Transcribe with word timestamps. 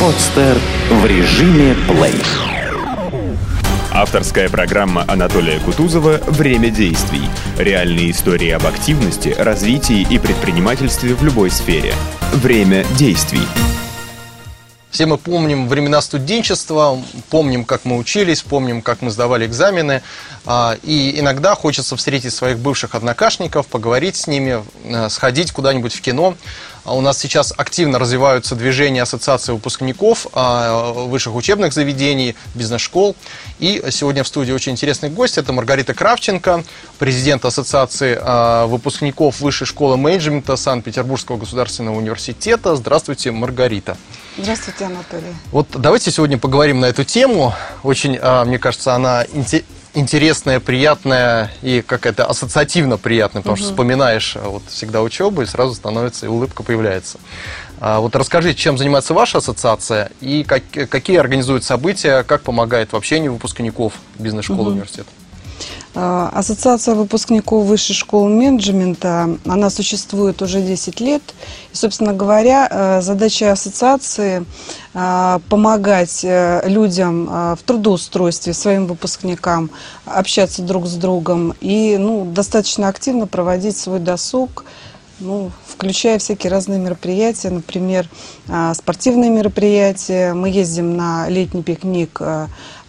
Подстер 0.00 0.58
в 0.90 1.06
режиме 1.06 1.74
плей. 1.88 2.22
Авторская 3.90 4.50
программа 4.50 5.06
Анатолия 5.08 5.58
Кутузова 5.58 6.20
«Время 6.26 6.68
действий». 6.68 7.22
Реальные 7.56 8.10
истории 8.10 8.50
об 8.50 8.66
активности, 8.66 9.34
развитии 9.38 10.06
и 10.10 10.18
предпринимательстве 10.18 11.14
в 11.14 11.24
любой 11.24 11.50
сфере. 11.50 11.94
Время 12.34 12.84
действий. 12.98 13.40
Все 14.90 15.06
мы 15.06 15.18
помним 15.18 15.68
времена 15.68 16.00
студенчества, 16.00 16.98
помним, 17.30 17.64
как 17.64 17.84
мы 17.84 17.96
учились, 17.96 18.42
помним, 18.42 18.82
как 18.82 19.02
мы 19.02 19.10
сдавали 19.10 19.46
экзамены. 19.46 20.02
А, 20.44 20.76
и 20.82 21.18
иногда 21.18 21.54
хочется 21.54 21.96
встретить 21.96 22.32
своих 22.32 22.58
бывших 22.58 22.94
однокашников, 22.94 23.66
поговорить 23.66 24.16
с 24.16 24.26
ними, 24.26 24.62
э, 24.84 25.08
сходить 25.10 25.52
куда-нибудь 25.52 25.94
в 25.94 26.00
кино. 26.00 26.34
А 26.86 26.94
у 26.94 27.00
нас 27.00 27.18
сейчас 27.18 27.52
активно 27.56 27.98
развиваются 27.98 28.54
движения 28.54 29.02
ассоциации 29.02 29.50
выпускников 29.50 30.28
а, 30.32 30.92
высших 30.92 31.34
учебных 31.34 31.72
заведений, 31.72 32.36
бизнес-школ. 32.54 33.16
И 33.58 33.82
сегодня 33.90 34.22
в 34.22 34.28
студии 34.28 34.52
очень 34.52 34.70
интересный 34.70 35.10
гость. 35.10 35.36
Это 35.36 35.52
Маргарита 35.52 35.94
Кравченко, 35.94 36.62
президент 37.00 37.44
ассоциации 37.44 38.16
а, 38.20 38.66
выпускников 38.66 39.40
высшей 39.40 39.66
школы 39.66 39.96
менеджмента 39.96 40.54
Санкт-Петербургского 40.54 41.38
государственного 41.38 41.96
университета. 41.96 42.76
Здравствуйте, 42.76 43.32
Маргарита. 43.32 43.96
Здравствуйте, 44.38 44.84
Анатолий. 44.84 45.34
Вот 45.50 45.66
давайте 45.72 46.12
сегодня 46.12 46.38
поговорим 46.38 46.78
на 46.78 46.86
эту 46.86 47.02
тему. 47.02 47.52
Очень, 47.82 48.20
мне 48.20 48.60
кажется, 48.60 48.94
она 48.94 49.24
интересная, 49.96 50.60
приятная 50.60 51.50
и 51.62 51.82
какая-то 51.82 52.26
ассоциативно 52.26 52.98
приятная, 52.98 53.42
потому 53.42 53.54
угу. 53.54 53.62
что 53.62 53.70
вспоминаешь 53.70 54.36
вот 54.40 54.62
всегда 54.68 55.02
учебу 55.02 55.42
и 55.42 55.46
сразу 55.46 55.74
становится 55.74 56.26
и 56.26 56.28
улыбка 56.28 56.62
появляется. 56.62 57.18
А, 57.80 58.00
вот 58.00 58.14
расскажите, 58.14 58.58
чем 58.58 58.78
занимается 58.78 59.14
ваша 59.14 59.38
ассоциация 59.38 60.10
и 60.20 60.44
как, 60.44 60.62
какие 60.88 61.16
организуют 61.16 61.64
события, 61.64 62.22
как 62.22 62.42
помогает 62.42 62.92
в 62.92 62.96
общении 62.96 63.28
выпускников 63.28 63.94
бизнес-школы 64.18 64.62
угу. 64.62 64.70
университета? 64.70 65.08
А, 65.98 66.28
ассоциация 66.34 66.94
выпускников 66.94 67.64
высшей 67.64 67.94
школы 67.94 68.28
менеджмента, 68.28 69.38
она 69.46 69.70
существует 69.70 70.42
уже 70.42 70.60
10 70.60 71.00
лет. 71.00 71.22
И, 71.72 71.76
собственно 71.76 72.12
говоря, 72.12 72.68
э, 72.70 73.00
задача 73.00 73.50
ассоциации 73.50 74.44
э, 74.92 75.38
помогать 75.48 76.20
э, 76.22 76.68
людям 76.68 77.26
в 77.26 77.58
трудоустройстве, 77.64 78.52
своим 78.52 78.86
выпускникам, 78.86 79.70
общаться 80.04 80.60
друг 80.60 80.86
с 80.86 80.96
другом 80.96 81.54
и 81.62 81.96
ну, 81.98 82.26
достаточно 82.26 82.88
активно 82.88 83.26
проводить 83.26 83.78
свой 83.78 83.98
досуг, 83.98 84.66
ну, 85.18 85.50
включая 85.66 86.18
всякие 86.18 86.50
разные 86.50 86.78
мероприятия, 86.78 87.48
например, 87.48 88.06
спортивные 88.74 89.30
мероприятия. 89.30 90.34
Мы 90.34 90.50
ездим 90.50 90.94
на 90.94 91.26
летний 91.30 91.62
пикник 91.62 92.20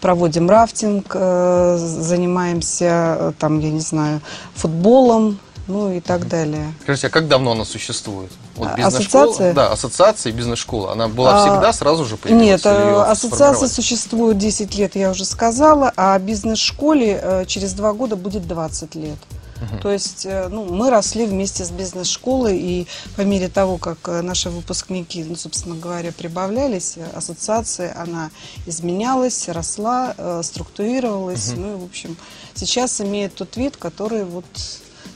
проводим 0.02 0.50
рафтинг, 0.50 1.12
э, 1.14 1.78
занимаемся, 1.78 3.18
э, 3.20 3.32
там, 3.40 3.60
я 3.60 3.72
не 3.72 3.80
знаю, 3.80 4.22
футболом, 4.56 5.40
ну 5.68 5.92
и 5.92 6.00
так 6.00 6.28
далее. 6.28 6.74
Скажите, 6.84 7.08
а 7.08 7.10
как 7.10 7.28
давно 7.28 7.52
она 7.52 7.66
существует? 7.66 8.32
Вот 8.56 8.70
а, 8.70 8.88
ассоциация? 8.88 9.54
Да, 9.54 9.72
ассоциация 9.72 10.32
и 10.32 10.36
бизнес-школа. 10.36 10.94
Она 10.94 11.08
была 11.08 11.44
а, 11.44 11.46
всегда, 11.46 11.74
сразу 11.74 12.06
же 12.06 12.18
появилась? 12.18 12.46
Нет, 12.46 12.66
э, 12.66 13.02
ассоциация 13.02 13.68
существует 13.68 14.38
10 14.38 14.76
лет, 14.76 14.96
я 14.96 15.12
уже 15.12 15.26
сказала, 15.26 15.92
а 15.98 16.18
бизнес-школе 16.20 17.46
через 17.48 17.74
два 17.74 17.94
года 17.94 18.16
будет 18.16 18.48
20 18.48 18.96
лет. 18.96 19.18
Угу. 19.62 19.82
То 19.82 19.92
есть 19.92 20.26
э, 20.26 20.48
ну, 20.50 20.66
мы 20.66 20.90
росли 20.90 21.26
вместе 21.26 21.66
с 21.66 21.72
бизнес-школой, 21.72 22.58
и 22.58 22.88
по 23.16 23.22
мере 23.22 23.50
того, 23.50 23.78
как 23.78 23.98
э, 24.08 24.22
наши 24.22 24.50
выпускники, 24.50 25.24
ну, 25.24 25.36
собственно 25.36 25.76
говоря, 25.76 26.12
прибавлялись, 26.12 26.94
э, 26.98 27.06
ассоциация, 27.14 27.96
она 27.98 28.30
изменялась, 28.66 29.50
росла, 29.50 30.16
структурировалась. 30.44 31.54
Угу. 31.54 31.62
Ну 31.62 31.74
и, 31.74 31.82
в 31.82 31.84
общем, 31.86 32.18
сейчас 32.54 33.02
имеет 33.02 33.36
тот 33.36 33.56
вид, 33.58 33.78
который 33.78 34.24
вот 34.24 34.46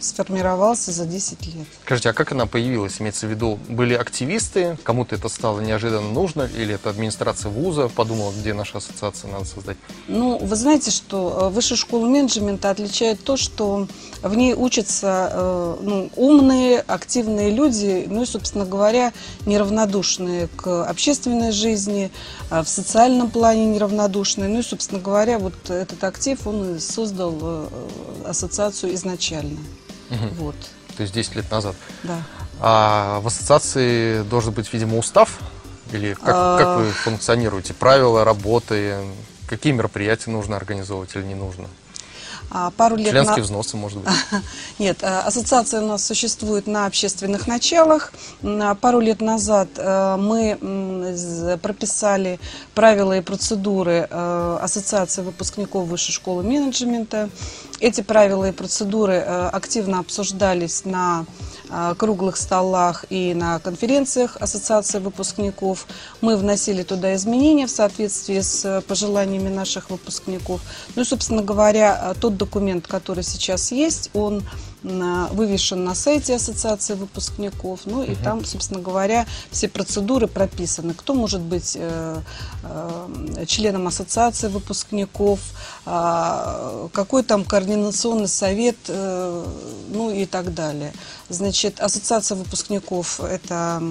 сформировался 0.01 0.91
за 0.91 1.05
10 1.05 1.45
лет. 1.47 1.67
Скажите, 1.85 2.09
а 2.09 2.13
как 2.13 2.31
она 2.31 2.45
появилась? 2.45 2.99
Имеется 2.99 3.27
в 3.27 3.29
виду, 3.29 3.59
были 3.69 3.93
активисты, 3.93 4.77
кому-то 4.83 5.15
это 5.15 5.29
стало 5.29 5.61
неожиданно 5.61 6.09
нужно, 6.09 6.43
или 6.43 6.75
это 6.75 6.89
администрация 6.89 7.51
вуза 7.51 7.89
подумала, 7.89 8.31
где 8.31 8.53
наша 8.53 8.79
ассоциация 8.79 9.31
надо 9.31 9.45
создать? 9.45 9.77
Ну, 10.07 10.37
вы 10.37 10.55
знаете, 10.55 10.91
что 10.91 11.39
э, 11.41 11.49
высшая 11.49 11.75
школа 11.75 12.07
менеджмента 12.07 12.69
отличает 12.69 13.23
то, 13.23 13.37
что 13.37 13.87
в 14.21 14.35
ней 14.35 14.53
учатся 14.53 15.29
э, 15.31 15.77
ну, 15.81 16.09
умные, 16.15 16.79
активные 16.79 17.51
люди, 17.51 18.05
ну 18.09 18.23
и, 18.23 18.25
собственно 18.25 18.65
говоря, 18.65 19.13
неравнодушные 19.45 20.47
к 20.55 20.85
общественной 20.85 21.51
жизни, 21.51 22.11
э, 22.49 22.61
в 22.61 22.67
социальном 22.67 23.29
плане 23.29 23.65
неравнодушные. 23.67 24.49
Ну 24.49 24.59
и, 24.59 24.63
собственно 24.63 24.99
говоря, 24.99 25.39
вот 25.39 25.69
этот 25.69 26.03
актив, 26.03 26.45
он 26.45 26.79
создал 26.79 27.69
ассоциацию 28.25 28.93
изначально. 28.95 29.59
Угу. 30.11 30.43
Вот. 30.43 30.55
То 30.97 31.03
есть 31.03 31.13
10 31.13 31.35
лет 31.37 31.51
назад. 31.51 31.75
Да. 32.03 32.21
А 32.59 33.19
в 33.21 33.27
ассоциации 33.27 34.23
должен 34.23 34.53
быть, 34.53 34.71
видимо, 34.71 34.97
устав? 34.97 35.39
Или 35.91 36.13
как, 36.13 36.35
а... 36.35 36.57
как 36.57 36.77
вы 36.79 36.91
функционируете? 36.91 37.73
Правила 37.73 38.23
работы? 38.23 38.97
Какие 39.47 39.73
мероприятия 39.73 40.31
нужно 40.31 40.55
организовывать 40.55 41.15
или 41.15 41.23
не 41.23 41.35
нужно? 41.35 41.67
А, 42.53 42.69
пару 42.71 42.97
лет 42.97 43.09
Членские 43.11 43.37
на... 43.37 43.43
взносы, 43.43 43.77
может 43.77 43.99
быть? 43.99 44.13
Нет, 44.79 44.97
а, 45.03 45.21
ассоциация 45.21 45.81
у 45.81 45.87
нас 45.87 46.05
существует 46.05 46.67
на 46.67 46.85
общественных 46.85 47.47
началах. 47.47 48.11
Пару 48.81 48.99
лет 48.99 49.21
назад 49.21 49.69
э, 49.77 50.17
мы 50.17 50.57
прописали 51.61 52.39
правила 52.75 53.17
и 53.17 53.21
процедуры 53.21 54.07
э, 54.09 54.59
Ассоциации 54.61 55.21
выпускников 55.21 55.87
Высшей 55.87 56.13
школы 56.13 56.43
менеджмента. 56.43 57.29
Эти 57.79 58.01
правила 58.01 58.49
и 58.49 58.51
процедуры 58.51 59.13
э, 59.13 59.49
активно 59.53 59.99
обсуждались 59.99 60.83
на 60.83 61.25
круглых 61.97 62.37
столах 62.37 63.05
и 63.09 63.33
на 63.33 63.59
конференциях 63.59 64.37
Ассоциации 64.39 64.99
выпускников. 64.99 65.87
Мы 66.21 66.35
вносили 66.37 66.83
туда 66.83 67.15
изменения 67.15 67.67
в 67.67 67.71
соответствии 67.71 68.39
с 68.39 68.81
пожеланиями 68.87 69.49
наших 69.49 69.89
выпускников. 69.89 70.61
Ну 70.95 71.01
и, 71.03 71.05
собственно 71.05 71.41
говоря, 71.41 72.13
тот 72.19 72.37
документ, 72.37 72.87
который 72.87 73.23
сейчас 73.23 73.71
есть, 73.71 74.09
он 74.13 74.43
вывешен 74.83 75.83
на 75.83 75.95
сайте 75.95 76.35
Ассоциации 76.35 76.95
выпускников. 76.95 77.81
Ну 77.85 78.03
и 78.03 78.13
угу. 78.13 78.23
там, 78.23 78.45
собственно 78.45 78.79
говоря, 78.79 79.27
все 79.51 79.67
процедуры 79.67 80.27
прописаны. 80.27 80.93
Кто 80.93 81.13
может 81.13 81.41
быть 81.41 81.77
э, 81.79 82.21
э, 82.63 83.45
членом 83.45 83.87
Ассоциации 83.87 84.47
выпускников, 84.47 85.39
э, 85.85 86.87
какой 86.91 87.23
там 87.23 87.43
координационный 87.43 88.27
совет, 88.27 88.77
э, 88.87 89.45
ну 89.89 90.09
и 90.09 90.25
так 90.25 90.53
далее. 90.53 90.93
Значит, 91.29 91.79
Ассоциация 91.79 92.35
выпускников– 92.35 93.19
это 93.19 93.81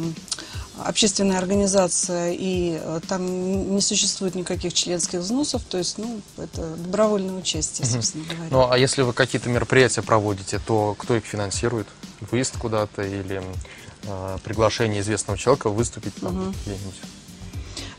общественная 0.84 1.38
организация, 1.38 2.32
и 2.32 2.78
э, 2.80 3.00
там 3.08 3.74
не 3.74 3.80
существует 3.80 4.34
никаких 4.34 4.72
членских 4.74 5.20
взносов, 5.20 5.62
то 5.62 5.78
есть, 5.78 5.98
ну, 5.98 6.20
это 6.36 6.76
добровольное 6.76 7.34
участие, 7.34 7.86
собственно 7.86 8.24
говоря. 8.24 8.48
Ну, 8.50 8.70
а 8.70 8.78
если 8.78 9.02
вы 9.02 9.12
какие-то 9.12 9.48
мероприятия 9.48 10.02
проводите, 10.02 10.60
то 10.64 10.94
кто 10.98 11.16
их 11.16 11.24
финансирует? 11.24 11.86
Выезд 12.30 12.56
куда-то 12.58 13.02
или 13.02 13.42
э, 14.04 14.38
приглашение 14.44 15.00
известного 15.00 15.38
человека 15.38 15.70
выступить 15.70 16.14
там 16.16 16.48
угу. 16.48 16.54
где-нибудь? 16.64 16.94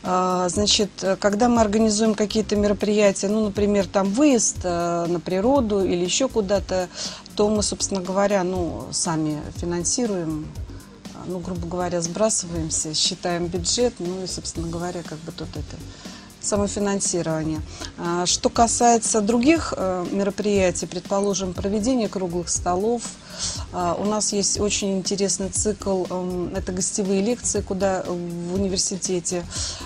А, 0.04 0.48
значит, 0.48 0.90
когда 1.20 1.48
мы 1.48 1.60
организуем 1.60 2.14
какие-то 2.14 2.56
мероприятия, 2.56 3.28
ну, 3.28 3.44
например, 3.44 3.86
там 3.86 4.10
выезд 4.10 4.58
э, 4.64 5.06
на 5.06 5.20
природу 5.20 5.84
или 5.84 6.04
еще 6.04 6.28
куда-то, 6.28 6.88
то 7.36 7.48
мы, 7.48 7.62
собственно 7.62 8.00
говоря, 8.00 8.42
ну, 8.42 8.86
сами 8.90 9.40
финансируем 9.56 10.46
ну, 11.26 11.38
грубо 11.38 11.66
говоря, 11.66 12.00
сбрасываемся, 12.00 12.94
считаем 12.94 13.46
бюджет, 13.46 13.94
ну 13.98 14.22
и, 14.22 14.26
собственно 14.26 14.68
говоря, 14.68 15.02
как 15.02 15.18
бы 15.20 15.32
тут 15.32 15.48
это 15.50 15.76
самофинансирование. 16.42 17.60
А, 17.98 18.26
что 18.26 18.48
касается 18.48 19.20
других 19.20 19.74
э, 19.76 20.06
мероприятий, 20.10 20.86
предположим, 20.86 21.52
проведение 21.54 22.08
круглых 22.08 22.48
столов, 22.48 23.02
а, 23.72 23.94
у 23.98 24.04
нас 24.04 24.32
есть 24.32 24.60
очень 24.60 24.98
интересный 24.98 25.48
цикл, 25.48 26.04
эм, 26.10 26.54
это 26.54 26.72
гостевые 26.72 27.22
лекции, 27.22 27.60
куда 27.60 28.02
в 28.02 28.54
университете, 28.54 29.44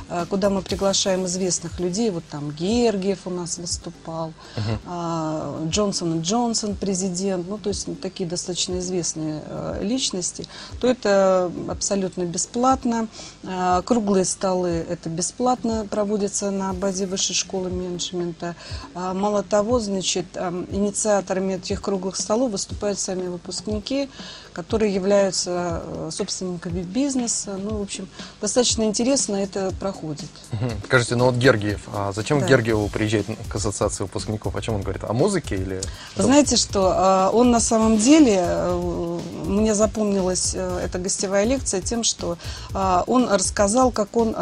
э, 0.08 0.26
куда 0.29 0.50
мы 0.50 0.62
приглашаем 0.62 1.26
известных 1.26 1.79
людей, 1.81 2.11
вот 2.11 2.25
там 2.31 2.50
Гергиев 2.50 3.26
у 3.26 3.31
нас 3.31 3.58
выступал, 3.58 4.32
uh-huh. 4.56 5.69
Джонсон 5.69 6.19
и 6.19 6.23
Джонсон 6.23 6.75
президент, 6.75 7.49
ну 7.49 7.58
то 7.58 7.69
есть 7.69 7.88
такие 8.00 8.29
достаточно 8.29 8.79
известные 8.79 9.43
э, 9.47 9.81
личности, 9.82 10.47
то 10.81 10.88
это 10.88 11.50
абсолютно 11.69 12.23
бесплатно. 12.23 13.08
А, 13.44 13.82
круглые 13.82 14.25
столы 14.25 14.85
это 14.88 15.08
бесплатно 15.08 15.87
проводится 16.46 16.50
на 16.50 16.72
базе 16.72 17.06
высшей 17.06 17.34
школы 17.34 17.70
менеджмента. 17.70 18.54
Мало 18.94 19.43
того, 19.43 19.78
значит, 19.78 20.26
инициаторами 20.70 21.54
этих 21.54 21.82
круглых 21.82 22.16
столов 22.16 22.52
выступают 22.52 22.98
сами 22.98 23.28
выпускники, 23.28 24.08
которые 24.52 24.94
являются 24.94 25.82
э, 25.84 26.10
собственниками 26.10 26.81
бизнеса. 26.81 27.58
Ну, 27.62 27.76
в 27.76 27.82
общем, 27.82 28.08
достаточно 28.40 28.84
интересно 28.84 29.37
это 29.37 29.70
проходит. 29.78 30.31
Скажите, 30.87 31.14
ну 31.14 31.26
вот 31.26 31.34
Гергиев, 31.34 31.82
а 31.93 32.12
зачем 32.14 32.40
Да. 32.40 32.46
Гергиеву 32.46 32.88
приезжать 32.88 33.26
к 33.50 33.54
ассоциации 33.54 34.04
выпускников? 34.04 34.56
О 34.56 34.62
чем 34.62 34.76
он 34.76 34.81
говорит? 34.81 35.04
О 35.04 35.12
музыке 35.12 35.56
или... 35.56 35.82
Знаете, 36.16 36.56
что 36.56 37.31
э, 37.32 37.37
он 37.37 37.50
на 37.50 37.60
самом 37.60 37.98
деле, 37.98 38.38
э, 38.40 39.15
мне 39.46 39.75
запомнилась 39.75 40.52
э, 40.54 40.81
эта 40.84 40.98
гостевая 40.98 41.44
лекция 41.44 41.81
тем, 41.81 42.04
что 42.04 42.37
э, 42.75 43.02
он 43.06 43.28
рассказал, 43.28 43.90
как 43.90 44.16
он 44.16 44.37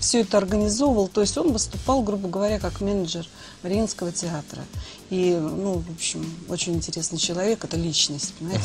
все 0.00 0.20
это 0.20 0.38
организовывал. 0.38 1.08
То 1.08 1.20
есть 1.20 1.36
он 1.38 1.52
выступал, 1.52 2.02
грубо 2.02 2.28
говоря, 2.28 2.58
как 2.58 2.80
менеджер 2.80 3.26
Мариинского 3.62 4.12
театра. 4.12 4.62
И, 5.10 5.36
ну, 5.40 5.82
в 5.86 5.94
общем, 5.94 6.24
очень 6.48 6.74
интересный 6.74 7.18
человек, 7.18 7.64
это 7.64 7.76
личность, 7.76 8.34
понимаете, 8.34 8.64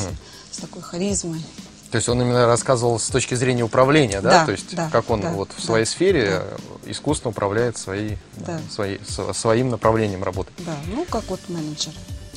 с 0.51 0.57
такой 0.57 0.81
харизмой. 0.81 1.43
То 1.91 1.97
есть 1.97 2.09
он 2.09 2.21
именно 2.21 2.45
рассказывал 2.45 2.99
с 2.99 3.07
точки 3.07 3.35
зрения 3.35 3.63
управления, 3.63 4.19
да? 4.19 4.29
Да, 4.29 4.45
То 4.45 4.51
есть 4.51 4.75
да, 4.75 4.89
как 4.91 5.09
он 5.09 5.21
да, 5.21 5.31
вот 5.31 5.51
в 5.51 5.57
да, 5.57 5.63
своей 5.63 5.85
сфере 5.85 6.25
да. 6.25 6.43
э, 6.85 6.91
искусно 6.91 7.29
управляет 7.29 7.77
своей, 7.77 8.17
Да. 8.35 8.59
своей, 8.69 8.99
своим 9.33 9.69
направлением 9.69 10.23
работы. 10.23 10.51
Да, 10.57 10.75
ну, 10.87 11.05
как 11.05 11.23
вот 11.29 11.39
менеджер 11.47 11.93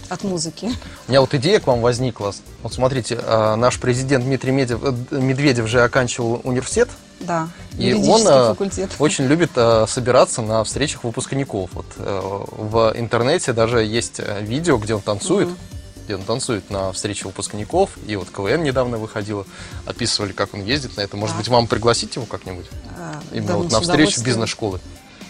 от 0.09 0.25
музыки. 0.25 0.73
У 1.07 1.11
меня 1.11 1.21
вот 1.21 1.35
идея 1.35 1.61
к 1.61 1.67
вам 1.67 1.81
возникла. 1.81 2.33
Вот 2.63 2.73
смотрите, 2.73 3.19
э, 3.23 3.55
наш 3.57 3.79
президент 3.79 4.25
Дмитрий 4.25 4.53
Медведев, 4.53 4.81
э, 5.11 5.19
Медведев 5.21 5.67
же 5.67 5.83
оканчивал 5.83 6.41
университет, 6.45 6.89
Да, 7.21 7.49
и 7.79 7.93
он 7.95 8.23
э, 8.27 8.49
факультет. 8.49 8.91
очень 8.99 9.27
любит 9.27 9.51
э, 9.57 9.87
собираться 9.89 10.43
на 10.43 10.65
встречах 10.65 11.05
выпускников. 11.05 11.71
Вот 11.73 11.87
э, 11.97 12.21
в 12.57 12.93
интернете 12.97 13.53
даже 13.53 13.83
есть 13.85 14.21
э, 14.21 14.43
видео, 14.43 14.79
где 14.79 14.95
он 14.95 15.01
танцует, 15.03 15.49
где 16.05 16.15
он 16.17 16.23
танцует 16.23 16.71
на 16.71 16.91
встрече 16.93 17.27
выпускников. 17.27 17.91
И 18.07 18.17
вот 18.17 18.29
КВН 18.31 18.63
недавно 18.63 18.97
выходило, 18.99 19.45
описывали, 19.85 20.33
как 20.33 20.55
он 20.55 20.65
ездит 20.65 20.97
на 20.97 21.03
это. 21.03 21.17
Может 21.17 21.37
Да. 21.37 21.39
быть, 21.41 21.49
вам 21.49 21.67
пригласить 21.67 22.17
его 22.17 22.25
как-нибудь? 22.25 22.67
А, 22.99 23.21
Именно 23.33 23.47
да, 23.49 23.55
вот 23.57 23.65
мы 23.67 23.73
на 23.73 23.81
встречу 23.81 24.23
бизнес-школы. 24.23 24.81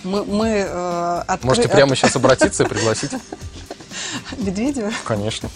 Мы, 0.05 0.25
мы 0.25 0.49
э, 0.65 1.23
откры- 1.27 1.47
Можете 1.47 1.69
прямо 1.69 1.97
сейчас 1.97 2.15
обратиться 2.15 2.63
и 2.63 2.69
пригласить. 2.69 3.11
Медведева? 4.39 4.93
Конечно. 5.05 5.51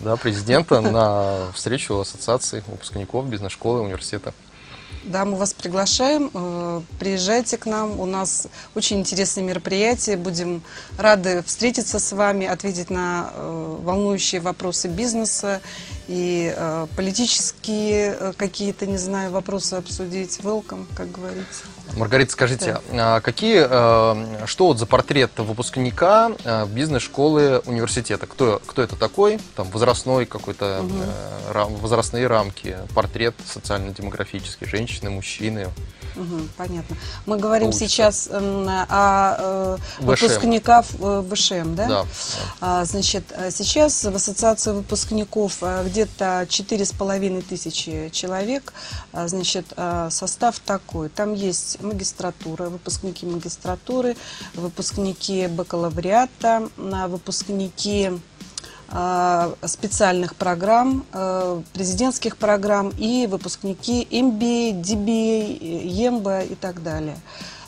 Да, 0.00 0.16
президента 0.16 0.80
на 0.80 1.50
встречу 1.54 1.98
ассоциации 1.98 2.62
выпускников 2.66 3.26
бизнес-школы 3.26 3.80
университета. 3.80 4.34
Да, 5.04 5.24
мы 5.24 5.36
вас 5.36 5.54
приглашаем. 5.54 6.30
Э, 6.34 6.80
Приезжайте 6.98 7.56
к 7.56 7.66
нам. 7.66 7.98
У 8.00 8.06
нас 8.06 8.48
очень 8.74 8.98
интересные 8.98 9.44
мероприятия. 9.44 10.16
Будем 10.16 10.62
рады 10.98 11.42
встретиться 11.46 11.98
с 11.98 12.12
вами, 12.12 12.46
ответить 12.46 12.90
на 12.90 13.30
э, 13.32 13.76
волнующие 13.82 14.40
вопросы 14.40 14.88
бизнеса 14.88 15.60
и 16.08 16.52
э, 16.56 16.86
политические 16.96 18.16
э, 18.18 18.32
какие-то, 18.36 18.86
не 18.86 18.96
знаю, 18.98 19.30
вопросы 19.30 19.74
обсудить. 19.74 20.38
Welcome, 20.42 20.86
как 20.94 21.10
говорится. 21.10 21.64
Маргарита, 21.96 22.32
скажите, 22.32 22.80
а 22.92 23.20
какие, 23.20 23.66
э, 23.68 24.46
что 24.46 24.66
вот 24.66 24.78
за 24.78 24.86
портрет 24.86 25.32
выпускника 25.36 26.32
э, 26.44 26.66
бизнес-школы 26.66 27.62
университета? 27.66 28.26
Кто, 28.26 28.60
кто 28.66 28.82
это 28.82 28.96
такой? 28.96 29.38
Там 29.56 29.68
возрастной 29.70 30.26
какой-то, 30.26 30.84
э, 30.88 31.52
рам- 31.52 31.74
возрастные 31.76 32.26
рамки, 32.26 32.76
портрет 32.94 33.34
социально-демографический, 33.46 34.66
женщины, 34.66 35.10
мужчины. 35.10 35.68
Мгм, 36.16 36.48
понятно. 36.56 36.96
Мы 37.26 37.36
говорим 37.38 37.68
Получится. 37.70 37.88
сейчас 37.88 38.28
м, 38.30 38.66
о 38.68 39.36
э, 39.38 39.76
ВШМ. 39.98 40.04
выпускниках 40.06 40.86
э, 40.98 41.24
ВШМ, 41.32 41.74
да? 41.74 41.86
Да. 41.88 42.04
А, 42.60 42.84
Значит, 42.84 43.24
э, 43.32 43.50
сейчас 43.50 44.02
в 44.04 44.16
ассоциации 44.16 44.72
выпускников 44.72 45.62
где-то 45.84 46.46
четыре 46.48 46.84
с 46.86 46.92
половиной 46.92 47.42
тысячи 47.42 48.08
человек. 48.12 48.72
А, 49.12 49.28
Значит, 49.28 49.66
состав 50.10 50.58
такой. 50.60 51.08
Там 51.10 51.34
есть 51.34 51.82
магистратура, 51.82 52.70
выпускники 52.70 53.26
магистратуры, 53.26 54.16
выпускники 54.54 55.46
бакалавриата, 55.48 56.68
а, 56.78 57.08
выпускники 57.08 58.10
специальных 59.64 60.36
программ, 60.36 61.04
э, 61.12 61.62
президентских 61.72 62.36
программ 62.36 62.92
и 62.96 63.26
выпускники 63.26 64.06
MBA, 64.10 64.80
DBA, 64.80 65.58
EMBA 65.84 66.46
и 66.52 66.54
так 66.54 66.82
далее. 66.82 67.16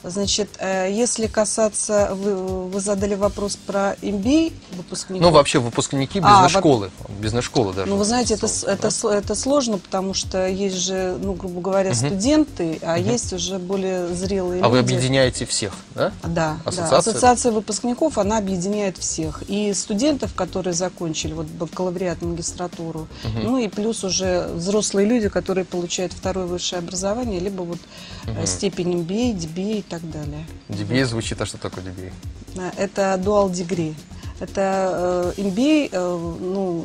Значит, 0.05 0.49
э, 0.59 0.89
если 0.93 1.27
касаться, 1.27 2.11
вы, 2.13 2.69
вы 2.69 2.81
задали 2.81 3.15
вопрос 3.15 3.57
про 3.57 3.95
MBA 4.01 4.53
выпускников. 4.73 5.23
Ну, 5.27 5.31
вообще 5.31 5.59
выпускники 5.59 6.21
А, 6.23 6.43
бизнес-школы. 6.45 6.91
Бизнес-школы 7.21 7.73
даже. 7.75 7.91
Ну, 7.91 7.97
вы 7.97 8.05
знаете, 8.05 8.35
это, 8.35 8.47
Да. 8.47 8.73
это, 8.73 9.09
это 9.11 9.35
сложно, 9.35 9.79
потому 9.79 10.15
что 10.15 10.47
есть 10.47 10.77
же, 10.77 11.19
ну, 11.21 11.33
грубо 11.35 11.61
говоря, 11.61 11.95
студенты, 11.95 12.79
а 12.83 12.99
есть 12.99 13.33
уже 13.33 13.59
более 13.59 14.09
зрелые 14.15 14.63
А 14.63 14.69
вы 14.69 14.79
люди. 14.79 14.95
объединяете 14.95 15.47
всех, 15.47 15.73
да? 15.95 16.13
Да, 16.25 16.59
Ассоциация? 16.65 16.91
да. 16.91 16.99
Ассоциация 16.99 17.53
выпускников, 17.53 18.19
она 18.19 18.39
объединяет 18.39 18.99
всех. 18.99 19.43
И 19.49 19.73
студентов, 19.75 20.35
которые 20.35 20.75
закончили 20.75 21.33
вот 21.33 21.47
бакалавриат, 21.47 22.23
магистратуру, 22.23 23.09
ну 23.43 23.59
и 23.59 23.69
плюс 23.69 24.05
уже 24.05 24.49
взрослые 24.55 25.07
люди, 25.07 25.29
которые 25.29 25.65
получают 25.65 26.13
второе 26.13 26.47
высшее 26.47 26.79
образование, 26.81 27.41
либо 27.41 27.63
вот 27.63 27.79
э, 28.27 28.47
степень 28.47 28.93
MBA, 29.03 29.35
DBA 29.35 29.85
так 29.89 30.09
далее. 30.11 30.47
DBA 30.69 31.05
звучит, 31.07 31.41
а 31.41 31.47
что 31.47 31.59
такое 31.59 31.85
DBA? 31.85 32.13
Э, 32.57 32.71
Это 32.77 33.21
dual 33.23 33.51
degree. 33.51 33.95
Это 34.41 35.35
э, 35.37 35.41
MBA, 35.41 35.89
э, 35.91 36.37
ну, 36.41 36.85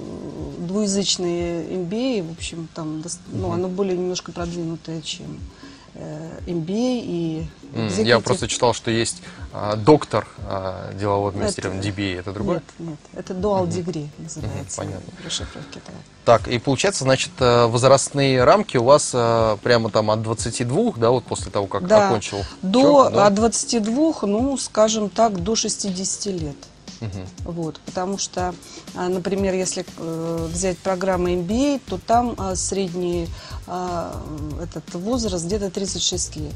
двуязычный 0.60 1.66
MBA, 1.66 2.28
в 2.28 2.32
общем, 2.32 2.68
там, 2.74 3.04
ну, 3.28 3.52
оно 3.52 3.68
более 3.68 3.96
немножко 3.96 4.32
продвинутое, 4.32 5.02
чем 5.02 5.26
э, 5.28 5.63
MBA 5.96 7.02
и 7.04 7.48
М, 7.76 7.88
Я 7.88 8.18
executive. 8.18 8.22
просто 8.22 8.48
читал, 8.48 8.74
что 8.74 8.92
есть 8.92 9.22
а, 9.52 9.76
доктор 9.76 10.28
а, 10.48 10.94
делового 10.94 11.30
администрирования, 11.30 11.82
DBA. 11.84 12.20
Это 12.20 12.32
другое? 12.32 12.56
Нет, 12.80 12.90
нет, 12.90 13.00
это 13.14 13.34
dual 13.34 13.68
degree 13.68 14.08
называется. 14.18 14.82
Мгм, 14.82 14.92
понятно. 14.92 15.14
в 15.22 15.26
расшифровке, 15.26 15.80
да. 15.86 15.94
Так, 16.26 16.48
и 16.48 16.58
получается, 16.58 17.04
значит, 17.04 17.32
э, 17.40 17.66
возрастные 17.66 18.44
рамки 18.44 18.78
у 18.78 18.84
вас 18.84 19.12
э, 19.14 19.58
прямо 19.62 19.90
там 19.90 20.10
от 20.10 20.22
22, 20.22 20.94
да, 20.98 21.10
вот 21.12 21.26
после 21.26 21.52
того, 21.52 21.68
как 21.68 21.86
Да, 21.86 22.08
окончил 22.08 22.44
До 22.62 22.80
учебу, 23.04 23.16
да? 23.16 23.28
от 23.28 23.34
22, 23.34 24.14
ну, 24.24 24.58
скажем 24.58 25.10
так, 25.10 25.44
до 25.44 25.56
60 25.56 26.26
лет. 26.28 26.56
Мгм. 27.04 27.28
Вот, 27.44 27.80
потому 27.86 28.18
что, 28.18 28.56
а, 28.96 29.10
например, 29.10 29.54
если 29.54 29.86
э, 29.98 30.48
взять 30.50 30.78
программу 30.78 31.30
MBA, 31.30 31.82
то 31.86 31.98
там 31.98 32.34
а, 32.38 32.56
средний 32.56 33.28
а, 33.68 34.24
этот 34.62 34.94
возраст 34.94 35.46
где-то 35.46 35.70
36 35.70 36.36
лет. 36.38 36.56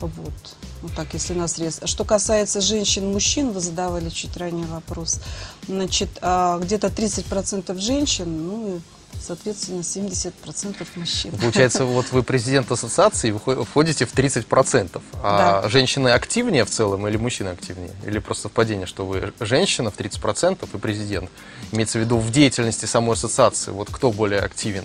Вот. 0.00 0.32
Вот 0.80 0.92
так, 0.94 1.12
если 1.12 1.34
на 1.34 1.46
срез. 1.48 1.80
Что 1.84 2.04
касается 2.04 2.60
женщин, 2.60 3.12
мужчин, 3.12 3.50
вы 3.50 3.60
задавали 3.60 4.08
чуть 4.08 4.36
ранее 4.36 4.66
вопрос. 4.66 5.20
Значит, 5.66 6.08
где-то 6.10 6.86
30% 6.86 7.78
женщин, 7.78 8.46
ну 8.46 8.80
соответственно, 9.20 9.80
70% 9.80 10.86
мужчин. 10.96 11.32
Получается, 11.32 11.84
вот 11.86 12.06
вы 12.12 12.22
президент 12.22 12.70
ассоциации, 12.70 13.30
вы 13.30 13.38
вхо- 13.38 13.64
входите 13.64 14.06
в 14.06 14.14
30%. 14.14 15.00
А 15.22 15.62
Да. 15.62 15.68
женщины 15.68 16.08
активнее 16.08 16.64
в 16.64 16.70
целом 16.70 17.06
или 17.08 17.16
мужчины 17.16 17.48
активнее? 17.48 17.90
Или 18.06 18.18
просто 18.18 18.44
совпадение, 18.44 18.86
что 18.86 19.04
вы 19.06 19.32
женщина 19.40 19.90
в 19.90 19.96
30% 19.96 20.68
и 20.72 20.78
президент? 20.78 21.30
Имеется 21.72 21.98
в 21.98 22.02
виду 22.02 22.18
в 22.18 22.30
деятельности 22.30 22.86
самой 22.86 23.14
ассоциации. 23.14 23.70
Вот 23.70 23.88
кто 23.90 24.10
более 24.12 24.40
активен? 24.40 24.84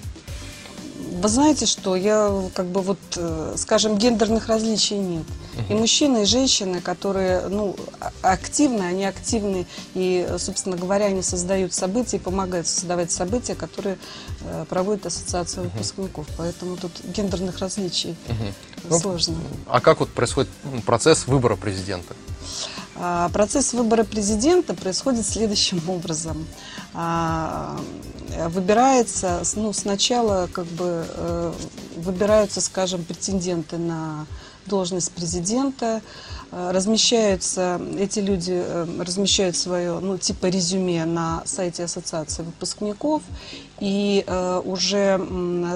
Вы 1.21 1.29
знаете, 1.29 1.65
что 1.65 1.95
я 1.95 2.31
как 2.55 2.65
бы 2.65 2.81
вот, 2.81 2.97
э, 3.15 3.53
скажем, 3.57 3.97
гендерных 3.97 4.47
различий 4.47 4.97
нет. 4.97 5.25
И 5.69 5.73
мужчины, 5.73 6.23
и 6.23 6.25
женщины, 6.25 6.81
которые, 6.81 7.47
ну, 7.47 7.75
а- 7.99 8.11
активны, 8.23 8.81
они 8.81 9.05
активны, 9.05 9.67
и, 9.93 10.27
собственно 10.39 10.75
говоря, 10.75 11.05
они 11.05 11.21
создают 11.21 11.73
события 11.73 12.17
и 12.17 12.19
помогают 12.19 12.67
создавать 12.67 13.11
события, 13.11 13.53
которые 13.53 13.97
э, 14.41 14.65
проводит 14.67 15.05
ассоциация 15.05 15.63
выпускников. 15.63 16.25
Поэтому 16.37 16.77
тут 16.77 16.91
гендерных 17.03 17.59
различий 17.59 18.15
Ну, 18.89 18.99
сложно. 18.99 19.35
А 19.67 19.79
как 19.79 19.99
вот 19.99 20.09
происходит 20.09 20.49
процесс 20.85 21.27
выбора 21.27 21.55
президента? 21.55 22.15
А, 22.95 23.29
Процесс 23.29 23.73
выбора 23.73 24.03
президента 24.03 24.73
происходит 24.73 25.25
следующим 25.25 25.81
образом. 25.87 26.45
А, 26.93 27.79
Выбирается, 28.49 29.43
ну, 29.55 29.73
сначала 29.73 30.49
как 30.51 30.65
бы 30.65 31.05
э, 31.07 31.53
выбираются, 31.97 32.61
скажем, 32.61 33.03
претенденты 33.03 33.77
на 33.77 34.25
должность 34.65 35.11
президента, 35.11 36.01
э, 36.51 36.71
размещаются, 36.71 37.79
эти 37.99 38.17
люди 38.19 38.53
э, 38.55 38.87
размещают 38.99 39.55
свое, 39.55 39.99
ну, 39.99 40.17
типа 40.17 40.47
резюме 40.47 41.05
на 41.05 41.43
сайте 41.45 41.83
Ассоциации 41.83 42.41
выпускников, 42.41 43.21
и 43.79 44.23
э, 44.25 44.61
уже 44.65 45.19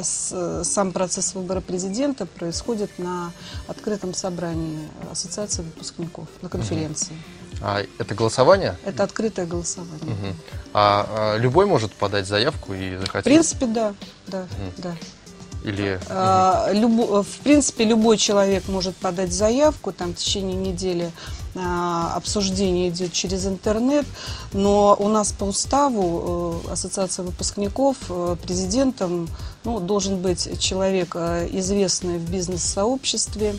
с- 0.03 0.63
сам 0.63 0.91
процесс 0.93 1.36
выбора 1.36 1.62
президента 1.62 2.25
происходит 2.25 2.89
на 2.97 3.31
открытом 3.67 4.15
собрании 4.15 4.79
Ассоциации 5.12 5.62
выпускников, 5.62 6.27
на 6.41 6.50
конференции. 6.50 7.13
А 7.61 7.83
это 7.97 8.13
голосование? 8.15 8.77
Это 8.85 9.03
открытое 9.03 9.45
голосование. 9.45 9.99
Мгм. 10.15 10.35
А, 10.73 11.33
а 11.35 11.37
любой 11.37 11.65
может 11.65 11.91
подать 11.93 12.27
заявку 12.27 12.73
и 12.73 12.95
В 12.97 13.01
захотеть? 13.01 13.23
принципе, 13.23 13.65
да, 13.65 13.93
да, 14.27 14.45
да. 14.77 14.95
Или... 15.63 15.99
А, 16.09 16.69
любо- 16.71 17.23
в 17.23 17.39
принципе, 17.39 17.83
любой 17.83 18.17
человек 18.17 18.67
может 18.67 18.95
подать 18.95 19.33
заявку, 19.33 19.91
там 19.91 20.13
в 20.13 20.17
течение 20.17 20.55
недели 20.55 21.11
обсуждение 22.15 22.89
идет 22.89 23.13
через 23.13 23.45
интернет, 23.45 24.05
но 24.53 24.95
у 24.99 25.07
нас 25.07 25.31
по 25.31 25.45
уставу 25.45 26.61
э, 26.67 26.71
Ассоциация 26.73 27.23
выпускников 27.23 27.97
э, 28.09 28.35
президентом 28.41 29.27
ну, 29.63 29.79
должен 29.79 30.17
быть 30.21 30.59
человек 30.59 31.15
э, 31.15 31.47
известный 31.51 32.17
в 32.17 32.29
бизнес-сообществе, 32.29 33.55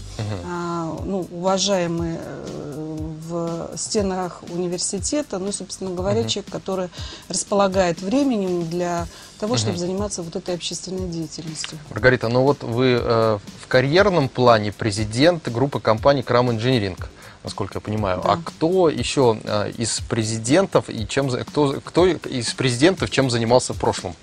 а, 0.46 0.96
ну, 1.04 1.26
уважаемый 1.30 2.16
э, 2.18 2.96
в 3.28 3.76
стенах 3.76 4.42
университета, 4.50 5.38
ну, 5.38 5.48
и, 5.48 5.52
собственно 5.52 5.90
говоря, 5.90 6.24
человек, 6.24 6.50
который 6.50 6.88
располагает 7.28 8.00
временем 8.00 8.68
для 8.68 9.06
того, 9.38 9.56
чтобы 9.56 9.76
заниматься 9.76 10.22
вот 10.22 10.34
этой 10.34 10.54
общественной 10.54 11.08
деятельностью. 11.08 11.78
Маргарита, 11.90 12.28
ну 12.28 12.42
вот 12.42 12.62
вы 12.62 12.98
э, 13.00 13.38
в 13.62 13.66
карьерном 13.68 14.28
плане 14.28 14.72
президент 14.72 15.48
группы 15.52 15.78
компаний 15.78 16.22
Крам 16.22 16.50
Инжиниринг, 16.50 17.10
насколько 17.44 17.76
я 17.76 17.80
понимаю. 17.80 18.20
Да. 18.22 18.32
А 18.32 18.36
кто 18.36 18.88
еще 18.88 19.38
э, 19.42 19.72
из 19.78 20.00
президентов 20.00 20.88
и 20.88 21.06
чем 21.06 21.30
кто, 21.30 21.80
кто 21.84 22.06
из 22.06 22.52
президентов 22.54 23.10
чем 23.10 23.30
занимался 23.30 23.74
в 23.74 23.78
прошлом? 23.78 24.14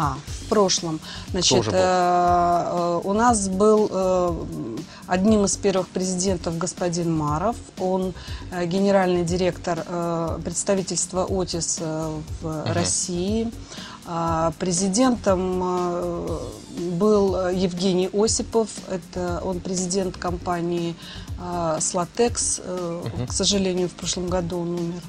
А, 0.00 0.16
в 0.42 0.48
прошлом. 0.48 1.00
Значит, 1.30 1.66
э, 1.66 1.72
э, 1.72 3.00
у 3.02 3.12
нас 3.14 3.48
был 3.48 3.88
э, 3.90 4.44
одним 5.08 5.44
из 5.44 5.56
первых 5.56 5.88
президентов 5.88 6.56
господин 6.56 7.16
Маров. 7.16 7.56
Он 7.80 8.14
э, 8.52 8.64
генеральный 8.66 9.24
директор 9.24 9.84
э, 9.84 10.38
представительства 10.44 11.24
ОТИС 11.24 11.78
э, 11.80 12.20
в 12.40 12.72
России. 12.72 13.50
А 14.10 14.52
Президентом 14.58 15.60
э, 15.62 16.38
был 16.92 17.48
Евгений 17.50 18.08
Осипов. 18.14 18.68
Это 18.90 19.42
он 19.44 19.60
президент 19.60 20.16
компании 20.16 20.94
Слатекс. 21.80 22.60
Э, 22.64 23.02
К 23.28 23.32
сожалению, 23.32 23.88
в 23.88 23.92
прошлом 23.92 24.28
году 24.28 24.60
он 24.60 24.70
умер. 24.74 25.02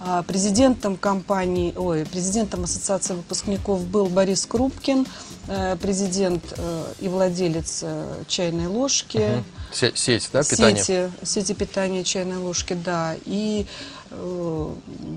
А 0.00 0.22
Президентом 0.22 0.96
компании, 0.98 1.72
ой, 1.76 2.04
президентом 2.04 2.64
Ассоциации 2.64 3.14
выпускников 3.14 3.86
был 3.86 4.06
Борис 4.06 4.44
Крупкин, 4.44 5.06
э, 5.48 5.76
президент 5.80 6.44
э, 6.58 6.84
и 7.00 7.08
владелец 7.08 7.84
чайной 8.28 8.66
ложки, 8.66 9.42
Се- 9.72 9.92
Сеть, 9.96 10.28
да, 10.32 10.42
питания? 10.42 10.76
сети, 10.82 11.10
сети 11.24 11.52
питания 11.54 12.04
чайной 12.04 12.36
ложки, 12.36 12.74
да. 12.74 13.14
И 13.24 13.66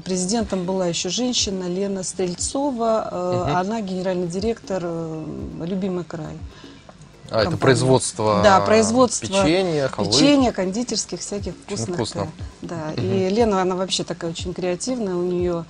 президентом 0.03 0.65
была 0.65 0.87
еще 0.87 1.09
женщина 1.09 1.65
Лена 1.65 2.03
Стрельцова, 2.03 3.09
э, 3.11 3.53
она 3.55 3.81
генеральный 3.81 4.27
директор 4.27 4.81
э, 4.83 5.25
«Любимый 5.65 6.03
край». 6.03 6.37
А, 7.31 7.41
это 7.41 7.51
компании. 7.51 7.59
производство 7.59 8.41
Да, 8.43 8.59
производство 8.61 9.27
печенья, 9.27 9.87
халвы. 9.87 10.11
печенья, 10.11 10.51
кондитерских 10.51 11.19
всяких 11.19 11.53
вкусных. 11.53 11.95
вкусно. 11.95 12.27
Да, 12.61 12.91
и 12.97 13.29
Лена, 13.29 13.61
она 13.61 13.75
вообще 13.75 14.03
такая 14.03 14.31
очень 14.31 14.53
креативная, 14.53 15.15
у 15.15 15.21
нее 15.21 15.65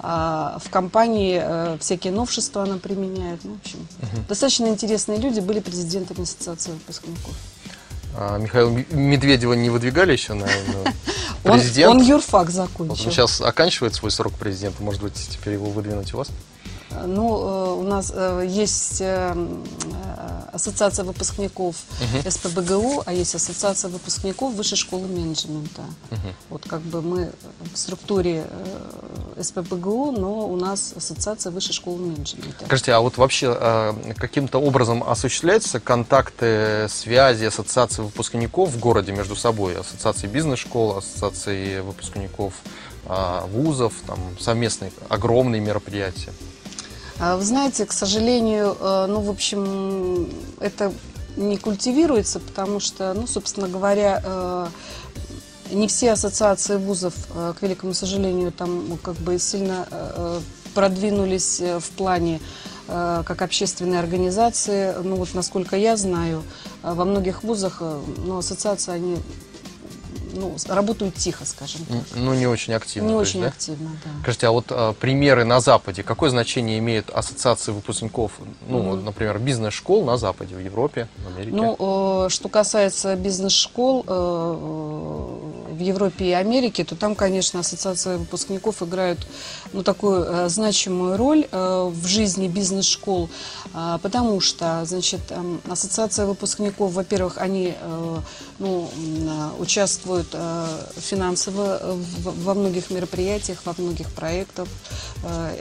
а, 0.00 0.58
в 0.62 0.68
компании 0.68 1.40
э, 1.42 1.78
всякие 1.80 2.12
новшества 2.12 2.64
она 2.64 2.78
применяет. 2.78 3.44
Ну, 3.44 3.54
в 3.54 3.60
общем, 3.60 3.78
достаточно 4.28 4.66
интересные 4.66 5.18
люди 5.18 5.40
были 5.40 5.60
президентами 5.60 6.22
ассоциации 6.22 6.72
выпускников. 6.72 7.34
А, 8.18 8.38
Михаила 8.38 8.70
М- 8.70 8.86
Медведева 8.90 9.52
не 9.52 9.68
выдвигали 9.70 10.12
еще 10.12 10.32
на, 10.34 10.46
на 10.46 10.94
Он, 11.44 11.52
президент? 11.60 11.90
он 11.94 12.00
юрфак 12.02 12.46
Вот 12.50 12.58
он 12.60 12.66
закончил. 12.66 13.10
сейчас 13.10 13.40
оканчивает 13.40 13.94
свой 13.94 14.10
срок 14.10 14.32
президента, 14.34 14.82
может 14.82 15.02
быть, 15.02 15.14
теперь 15.14 15.54
его 15.54 15.66
выдвинуть 15.66 16.12
у 16.14 16.18
вас? 16.18 16.28
Ну, 17.04 17.38
э, 17.38 17.80
у 17.80 17.82
нас 17.82 18.12
э, 18.14 18.46
есть 18.48 19.00
э, 19.00 19.34
ассоциация 20.52 21.04
выпускников 21.04 21.76
СПБГУ, 22.28 23.02
а 23.04 23.12
есть 23.12 23.34
ассоциация 23.34 23.90
выпускников 23.90 24.54
Высшей 24.54 24.78
школы 24.78 25.06
менеджмента. 25.06 25.82
Вот 26.48 26.62
как 26.66 26.80
бы 26.80 27.02
мы 27.02 27.30
в 27.72 27.76
структуре 27.76 28.46
СПБГУ, 29.40 30.12
но 30.12 30.48
у 30.48 30.56
нас 30.56 30.94
ассоциация 30.96 31.52
Высшей 31.52 31.74
школы 31.74 31.98
менеджмента. 31.98 32.64
Скажите, 32.64 32.92
а 32.92 33.00
вот 33.00 33.18
вообще 33.18 33.94
каким-то 34.16 34.58
образом 34.58 35.04
осуществляются 35.04 35.80
контакты, 35.80 36.86
связи 36.88 37.44
ассоциаций 37.44 38.04
выпускников 38.04 38.70
в 38.70 38.78
городе 38.78 39.12
между 39.12 39.36
собой? 39.36 39.76
Ассоциации 39.78 40.26
бизнес-школ, 40.26 40.96
ассоциации 40.98 41.80
выпускников 41.80 42.54
э, 43.06 43.40
вузов, 43.48 43.94
там 44.06 44.18
совместные 44.38 44.92
огромные 45.08 45.60
мероприятия. 45.60 46.32
А 47.18 47.36
Вы 47.36 47.44
знаете, 47.44 47.86
к 47.86 47.92
сожалению, 47.92 48.76
э, 48.78 49.06
ну, 49.08 49.20
в 49.20 49.30
общем, 49.30 50.28
это 50.60 50.92
не 51.36 51.56
культивируется, 51.56 52.40
потому 52.40 52.78
что, 52.78 53.14
ну, 53.14 53.26
собственно 53.26 53.68
говоря, 53.68 54.20
э, 54.22 54.66
не 55.70 55.88
все 55.88 56.12
ассоциации 56.12 56.76
вузов, 56.76 57.14
э, 57.34 57.54
к 57.58 57.62
великому 57.62 57.94
сожалению, 57.94 58.52
там 58.52 58.88
ну, 58.90 58.96
как 58.98 59.14
бы 59.16 59.38
сильно 59.38 59.88
продвинулись 60.74 61.60
в 61.60 61.88
плане 61.96 62.38
как 62.86 63.40
общественные 63.40 63.98
организации. 63.98 64.94
Ну 65.02 65.16
вот, 65.16 65.32
насколько 65.32 65.74
я 65.74 65.96
знаю, 65.96 66.44
во 66.82 67.06
многих 67.06 67.42
вузах 67.42 67.82
ну, 68.26 68.38
ассоциации, 68.38 68.92
они 68.92 69.16
ну, 70.36 70.56
работают 70.68 71.14
тихо, 71.14 71.44
скажем 71.44 71.80
так. 71.86 71.98
Ну, 72.14 72.34
не 72.34 72.46
очень 72.46 72.74
активно. 72.74 73.08
Не 73.08 73.18
есть, 73.18 73.30
очень 73.30 73.42
да? 73.42 73.48
активно, 73.48 73.90
да. 74.04 74.10
Скажите, 74.22 74.46
а 74.46 74.50
вот 74.50 74.66
э, 74.70 74.94
примеры 75.00 75.44
на 75.44 75.60
Западе, 75.60 76.02
какое 76.02 76.30
значение 76.30 76.78
имеют 76.78 77.10
ассоциации 77.10 77.72
выпускников, 77.72 78.32
ну, 78.68 78.82
вот, 78.82 79.04
например, 79.04 79.38
бизнес-школ 79.38 80.04
на 80.04 80.16
Западе, 80.16 80.54
в 80.54 80.60
Европе, 80.60 81.08
в 81.16 81.34
Америке? 81.34 81.56
Ну, 81.56 82.26
э, 82.26 82.28
что 82.28 82.48
касается 82.48 83.16
бизнес-школ 83.16 84.04
э, 84.06 85.72
в 85.72 85.80
Европе 85.80 86.26
и 86.26 86.32
Америке, 86.32 86.84
то 86.84 86.96
там, 86.96 87.14
конечно, 87.14 87.60
ассоциации 87.60 88.16
выпускников 88.16 88.82
играют 88.82 89.26
ну, 89.76 89.82
такую 89.82 90.24
э, 90.24 90.48
значимую 90.48 91.18
роль 91.18 91.46
э, 91.52 91.90
в 91.92 92.06
жизни 92.06 92.48
бизнес-школ, 92.48 93.28
э, 93.74 93.98
потому 94.02 94.40
что, 94.40 94.82
значит, 94.86 95.20
эм, 95.28 95.60
ассоциация 95.68 96.24
выпускников, 96.24 96.92
во-первых, 96.92 97.36
они 97.36 97.74
э, 97.78 98.16
ну, 98.58 98.88
участвуют 99.58 100.34
финансово 100.96 101.98
во 102.24 102.54
многих 102.54 102.90
мероприятиях, 102.90 103.58
во 103.66 103.74
многих 103.76 104.10
проектах, 104.12 104.66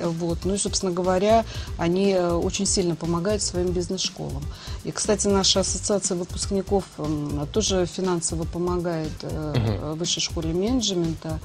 вот. 0.02 0.40
Ну 0.46 0.54
и, 0.54 0.58
собственно 0.58 0.94
говоря, 0.94 1.44
они 1.78 2.16
очень 2.16 2.66
сильно 2.66 2.96
помогают 2.96 3.42
своим 3.42 3.72
бизнес-школам. 3.72 4.44
И, 4.86 4.92
кстати, 4.92 5.28
наша 5.28 5.60
ассоциация 5.60 6.16
выпускников 6.16 6.86
тоже 7.52 7.86
финансово 7.86 8.46
помогает 8.46 9.12
высшей 9.98 10.22
школе 10.22 10.54
менеджмента. 10.54 11.42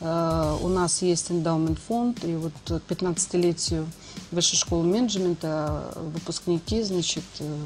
Э, 0.00 0.56
У 0.60 0.68
нас 0.68 1.02
есть 1.02 1.30
эндаумент 1.30 1.78
фонд, 1.78 2.24
и 2.24 2.34
вот 2.34 2.52
к 2.64 2.92
15-летию 2.92 3.86
высшей 4.30 4.58
школы 4.58 4.84
менеджмента 4.84 5.92
выпускники, 5.96 6.82
значит, 6.82 7.24
э, 7.40 7.56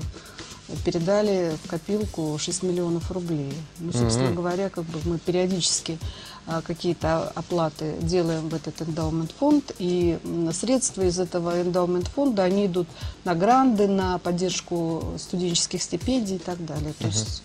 передали 0.85 1.57
в 1.65 1.69
копилку 1.69 2.37
6 2.39 2.63
миллионов 2.63 3.11
рублей. 3.11 3.53
Ну, 3.79 3.93
собственно 3.93 4.33
говоря, 4.33 4.69
как 4.69 4.85
бы 4.85 5.01
мы 5.05 5.19
периодически 5.19 5.99
а, 6.47 6.63
какие-то 6.63 7.29
оплаты 7.35 7.95
делаем 8.01 8.49
в 8.49 8.55
этот 8.55 8.81
эндаумент 8.83 9.33
фонд, 9.33 9.73
и 9.79 10.19
средства 10.53 11.03
из 11.03 11.19
этого 11.19 11.61
эндаумент 11.61 12.09
фонда, 12.09 12.45
они 12.45 12.67
идут 12.67 12.89
на 13.25 13.35
гранды, 13.35 13.89
на 13.89 14.19
поддержку 14.19 15.05
студенческих 15.19 15.83
стипендий 15.83 16.37
и 16.37 16.39
так 16.39 16.65
далее. 16.65 16.95
То 16.99 17.07
есть 17.07 17.43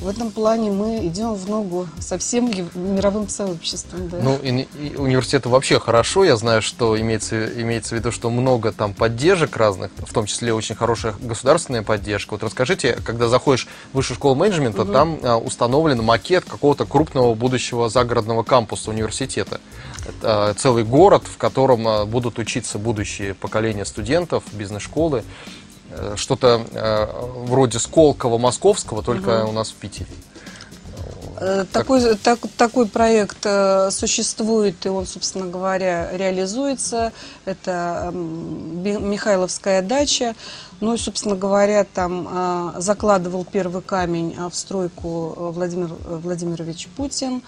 в 0.00 0.08
этом 0.08 0.30
плане 0.30 0.70
мы 0.70 1.06
идем 1.06 1.34
в 1.34 1.48
ногу 1.48 1.88
со 2.00 2.18
всем 2.18 2.50
мировым 2.74 3.28
сообществом. 3.28 4.08
Да. 4.08 4.18
Ну, 4.22 4.36
и, 4.42 4.66
и 4.78 4.96
университеты 4.96 5.48
вообще 5.48 5.80
хорошо. 5.80 6.24
Я 6.24 6.36
знаю, 6.36 6.60
что 6.60 7.00
имеется, 7.00 7.46
имеется 7.62 7.94
в 7.94 7.98
виду, 7.98 8.12
что 8.12 8.28
много 8.28 8.72
там 8.72 8.92
поддержек 8.92 9.56
разных, 9.56 9.90
в 9.96 10.12
том 10.12 10.26
числе 10.26 10.52
очень 10.52 10.74
хорошая 10.74 11.14
государственная 11.20 11.82
поддержка. 11.82 12.32
Вот 12.32 12.42
расскажите, 12.42 12.98
когда 13.04 13.28
заходишь 13.28 13.66
в 13.92 13.96
высшую 13.96 14.16
школу 14.16 14.34
менеджмента, 14.34 14.84
там 14.84 15.18
а, 15.22 15.38
установлен 15.38 16.02
макет 16.02 16.44
какого-то 16.44 16.84
крупного 16.84 17.34
будущего 17.34 17.88
загородного 17.88 18.42
кампуса 18.42 18.90
университета. 18.90 19.60
Это 20.06 20.50
а, 20.50 20.54
целый 20.54 20.84
город, 20.84 21.24
в 21.24 21.38
котором 21.38 21.88
а, 21.88 22.04
будут 22.04 22.38
учиться 22.38 22.78
будущие 22.78 23.32
поколения 23.32 23.86
студентов, 23.86 24.44
бизнес-школы. 24.52 25.24
Э, 25.98 26.14
Что-то 26.16 26.60
э, 26.72 27.06
вроде 27.46 27.78
Сколково, 27.78 28.38
Московского, 28.38 29.02
только 29.02 29.44
у 29.44 29.52
нас 29.52 29.70
в 29.70 29.74
Питере. 29.74 30.10
Э, 31.38 31.64
Такой, 31.72 32.14
так- 32.16 32.40
такой 32.56 32.86
проект 32.86 33.38
э, 33.44 33.90
существует, 33.90 34.86
и 34.86 34.88
он, 34.88 35.06
собственно 35.06 35.46
говоря, 35.46 36.10
реализуется. 36.16 37.12
Это 37.44 38.10
Михайловская 38.12 39.82
дача. 39.82 40.34
Ну 40.80 40.94
и, 40.94 40.98
собственно 40.98 41.36
говоря, 41.36 41.84
там 41.84 42.28
а, 42.30 42.74
закладывал 42.78 43.46
первый 43.50 43.80
камень 43.80 44.34
а, 44.38 44.50
в 44.50 44.54
стройку 44.54 45.32
э, 45.34 45.50
Владимир 45.54 45.88
Владимирович 46.06 46.88
Путин. 46.96 47.42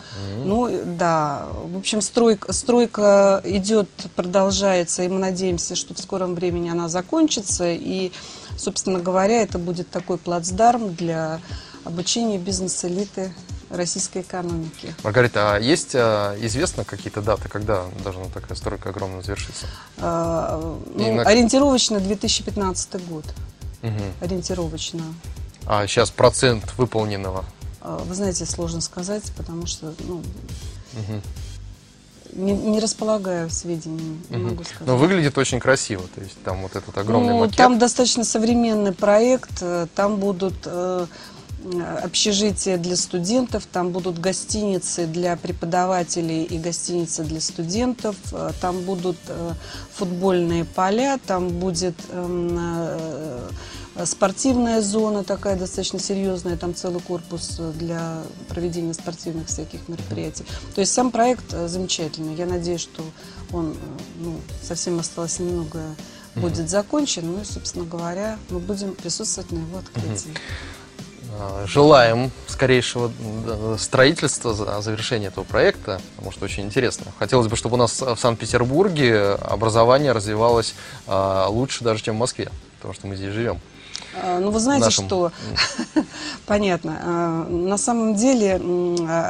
Ну, 0.45 0.67
и- 0.69 0.83
да, 0.85 1.47
в 1.65 1.77
общем, 1.77 2.01
стройка, 2.01 2.53
стройка 2.55 3.43
идет, 3.45 3.89
продолжается, 4.17 5.03
и 5.03 5.09
мы 5.09 5.19
надеемся, 5.19 5.77
что 5.77 5.93
в 5.95 5.99
скором 5.99 6.35
времени 6.35 6.71
она 6.71 6.89
закончится. 6.89 7.67
И, 7.71 8.13
собственно 8.57 8.99
говоря, 8.99 9.43
это 9.43 9.59
будет 9.59 9.91
такой 9.91 10.17
плацдарм 10.17 10.95
для 10.95 11.41
обучения 11.85 12.39
бизнес-элиты 12.39 13.33
российской 13.71 14.23
экономики. 14.23 14.95
Маргарита, 15.05 15.55
а 15.55 15.59
есть 15.59 15.91
а, 15.95 16.37
известно 16.41 16.85
какие-то 16.85 17.21
даты, 17.23 17.49
когда 17.49 17.85
должна 18.03 18.25
такая 18.27 18.57
стройка 18.57 18.91
огромная 18.91 19.23
завершиться? 19.23 19.67
А, 19.99 20.59
ну, 20.95 21.15
на- 21.17 21.23
Ориентировочно 21.23 22.01
2015 22.01 23.07
год. 23.09 23.25
Мгм. 23.83 24.03
Ориентировочно. 24.21 25.03
А 25.67 25.87
сейчас 25.87 26.11
процент 26.11 26.65
выполненного. 26.79 27.45
А, 27.81 27.99
Вы 27.99 28.15
знаете, 28.15 28.45
сложно 28.47 28.81
сказать, 28.81 29.25
потому 29.37 29.67
что 29.67 29.95
ну, 30.01 30.23
Мгм. 30.95 31.23
не, 32.33 32.53
не 32.53 32.81
располагаю 32.81 33.51
сведениями, 33.51 34.19
не 34.31 34.37
Мгм. 34.39 34.49
могу 34.51 34.65
сказать. 34.65 34.87
Но 34.87 34.97
выглядит 34.97 35.37
очень 35.39 35.61
красиво, 35.61 36.03
то 36.15 36.21
есть 36.21 36.37
там 36.43 36.63
вот 36.63 36.75
этот 36.77 36.97
огромный 36.97 37.35
ну, 37.35 37.41
макет. 37.41 37.57
Там 37.57 37.79
достаточно 37.79 38.25
современный 38.25 38.93
проект, 38.93 39.59
э, 39.61 39.87
там 39.95 40.17
будут 40.17 40.55
э, 40.65 41.07
э, 41.65 41.99
общежития 42.05 42.79
для 42.79 42.97
студентов, 42.97 43.67
там 43.67 43.91
будут 43.91 44.19
гостиницы 44.19 45.07
для 45.07 45.37
преподавателей 45.37 46.45
и 46.45 46.59
гостиницы 46.59 47.25
для 47.25 47.41
студентов, 47.41 48.17
э, 48.33 48.51
там 48.61 48.81
будут 48.83 49.17
э, 49.29 49.53
футбольные 49.93 50.65
поля, 50.65 51.19
там 51.27 51.49
будет 51.49 51.95
эм, 52.11 52.59
спортивная 54.05 54.81
зона 54.81 55.25
такая 55.25 55.57
достаточно 55.57 55.99
серьезная, 55.99 56.57
там 56.57 56.75
целый 56.75 57.01
корпус 57.01 57.61
для 57.75 58.23
проведения 58.49 58.95
спортивных 58.95 59.49
всяких 59.49 59.89
мероприятий. 59.89 60.45
То 60.75 60.81
есть 60.81 60.93
сам 60.93 61.11
проект 61.11 61.51
замечательный. 61.51 62.35
Я 62.35 62.47
надеюсь, 62.47 62.81
что 62.81 63.03
он, 63.53 63.77
ну, 64.21 64.37
совсем 64.63 65.01
осталось 65.01 65.41
немного 65.41 65.81
будет 66.41 66.69
закончен. 66.69 67.27
Ну 67.27 67.41
и, 67.41 67.45
собственно 67.45 67.85
говоря, 67.85 68.39
мы 68.51 68.59
будем 68.59 68.95
присутствовать 68.95 69.51
на 69.53 69.59
его 69.59 69.79
открытии. 69.79 70.35
А, 71.41 71.65
Желаем 71.67 72.31
скорейшего 72.49 73.13
м, 73.21 73.79
строительства, 73.79 74.55
за- 74.55 74.81
завершения 74.81 75.29
этого 75.29 75.45
проекта, 75.45 76.01
потому 76.17 76.33
что 76.33 76.45
очень 76.45 76.65
интересно. 76.65 77.07
Хотелось 77.19 77.47
бы, 77.47 77.57
чтобы 77.57 77.75
у 77.75 77.79
нас 77.79 78.01
в 78.01 78.17
Санкт-Петербурге 78.17 79.35
образование 79.35 80.13
развивалось 80.13 80.75
а, 81.07 81.47
лучше 81.49 81.85
даже, 81.85 82.03
чем 82.03 82.17
в 82.17 82.19
Москве, 82.19 82.51
потому 82.79 82.95
что 82.95 83.07
мы 83.07 83.17
здесь 83.17 83.33
живем. 83.33 83.61
Ну, 84.41 84.51
вы 84.51 84.59
знаете, 84.59 84.87
Нашим. 84.87 85.07
что... 85.07 85.33
Понятно. 86.47 87.45
На 87.49 87.77
самом 87.77 88.15
деле 88.15 88.61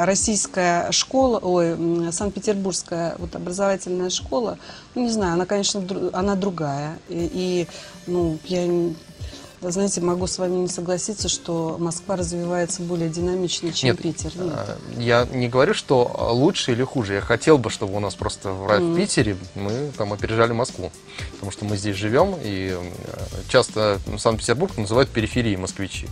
российская 0.04 0.90
школа, 0.92 1.38
ой, 1.42 1.76
Санкт-Петербургская 2.12 3.16
вот 3.18 3.34
образовательная 3.34 4.08
школа, 4.08 4.56
ну, 4.94 5.02
не 5.02 5.10
знаю, 5.10 5.34
она, 5.34 5.46
конечно, 5.46 5.82
она 6.12 6.36
другая. 6.36 6.98
И, 7.08 7.30
и, 7.32 7.68
ну, 8.06 8.38
я, 8.44 8.92
знаете, 9.62 10.00
могу 10.00 10.26
с 10.26 10.38
вами 10.38 10.56
не 10.56 10.68
согласиться, 10.68 11.28
что 11.28 11.76
Москва 11.78 12.16
развивается 12.16 12.82
более 12.82 13.08
динамично, 13.08 13.72
чем 13.72 13.90
Нет, 13.90 14.00
Питер. 14.02 14.30
Нет. 14.36 14.52
А, 14.54 14.78
Я 14.98 15.26
не 15.32 15.48
говорю, 15.48 15.74
что 15.74 16.30
лучше 16.32 16.72
или 16.72 16.82
хуже. 16.84 17.14
Я 17.14 17.20
хотел 17.20 17.58
бы, 17.58 17.70
чтобы 17.70 17.96
у 17.96 18.00
нас 18.00 18.14
просто 18.14 18.52
в, 18.52 18.66
Ра- 18.68 18.92
в 18.92 18.96
Питере 18.96 19.36
мы 19.54 19.90
там 19.96 20.12
опережали 20.12 20.52
Москву. 20.52 20.92
Потому 21.32 21.50
что 21.50 21.64
мы 21.64 21.76
здесь 21.76 21.96
живем, 21.96 22.36
и 22.42 22.72
э, 22.72 22.90
часто 23.48 23.98
Санкт-Петербург 24.16 24.76
называют 24.76 25.10
периферией 25.10 25.56
москвичи. 25.56 26.06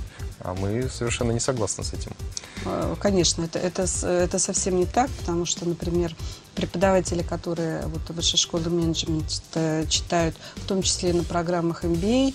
А 0.47 0.55
мы 0.55 0.89
совершенно 0.89 1.33
не 1.33 1.41
согласны 1.41 1.83
с 1.83 1.93
этим. 1.93 2.13
Э, 2.65 2.95
Конечно, 3.01 3.43
это, 3.43 3.59
это, 3.59 3.83
это 4.07 4.39
совсем 4.39 4.77
не 4.77 4.87
так, 4.87 5.11
потому 5.11 5.45
что, 5.45 5.69
например, 5.69 6.15
преподаватели, 6.55 7.23
которые 7.23 7.83
вот, 7.87 8.03
в 8.09 8.15
высшей 8.15 8.39
школе 8.39 8.71
менеджмента 8.71 9.85
читают, 9.89 10.37
в 10.55 10.67
том 10.67 10.83
числе 10.83 11.13
на 11.13 11.25
программах 11.25 11.85
MBA, 11.85 12.33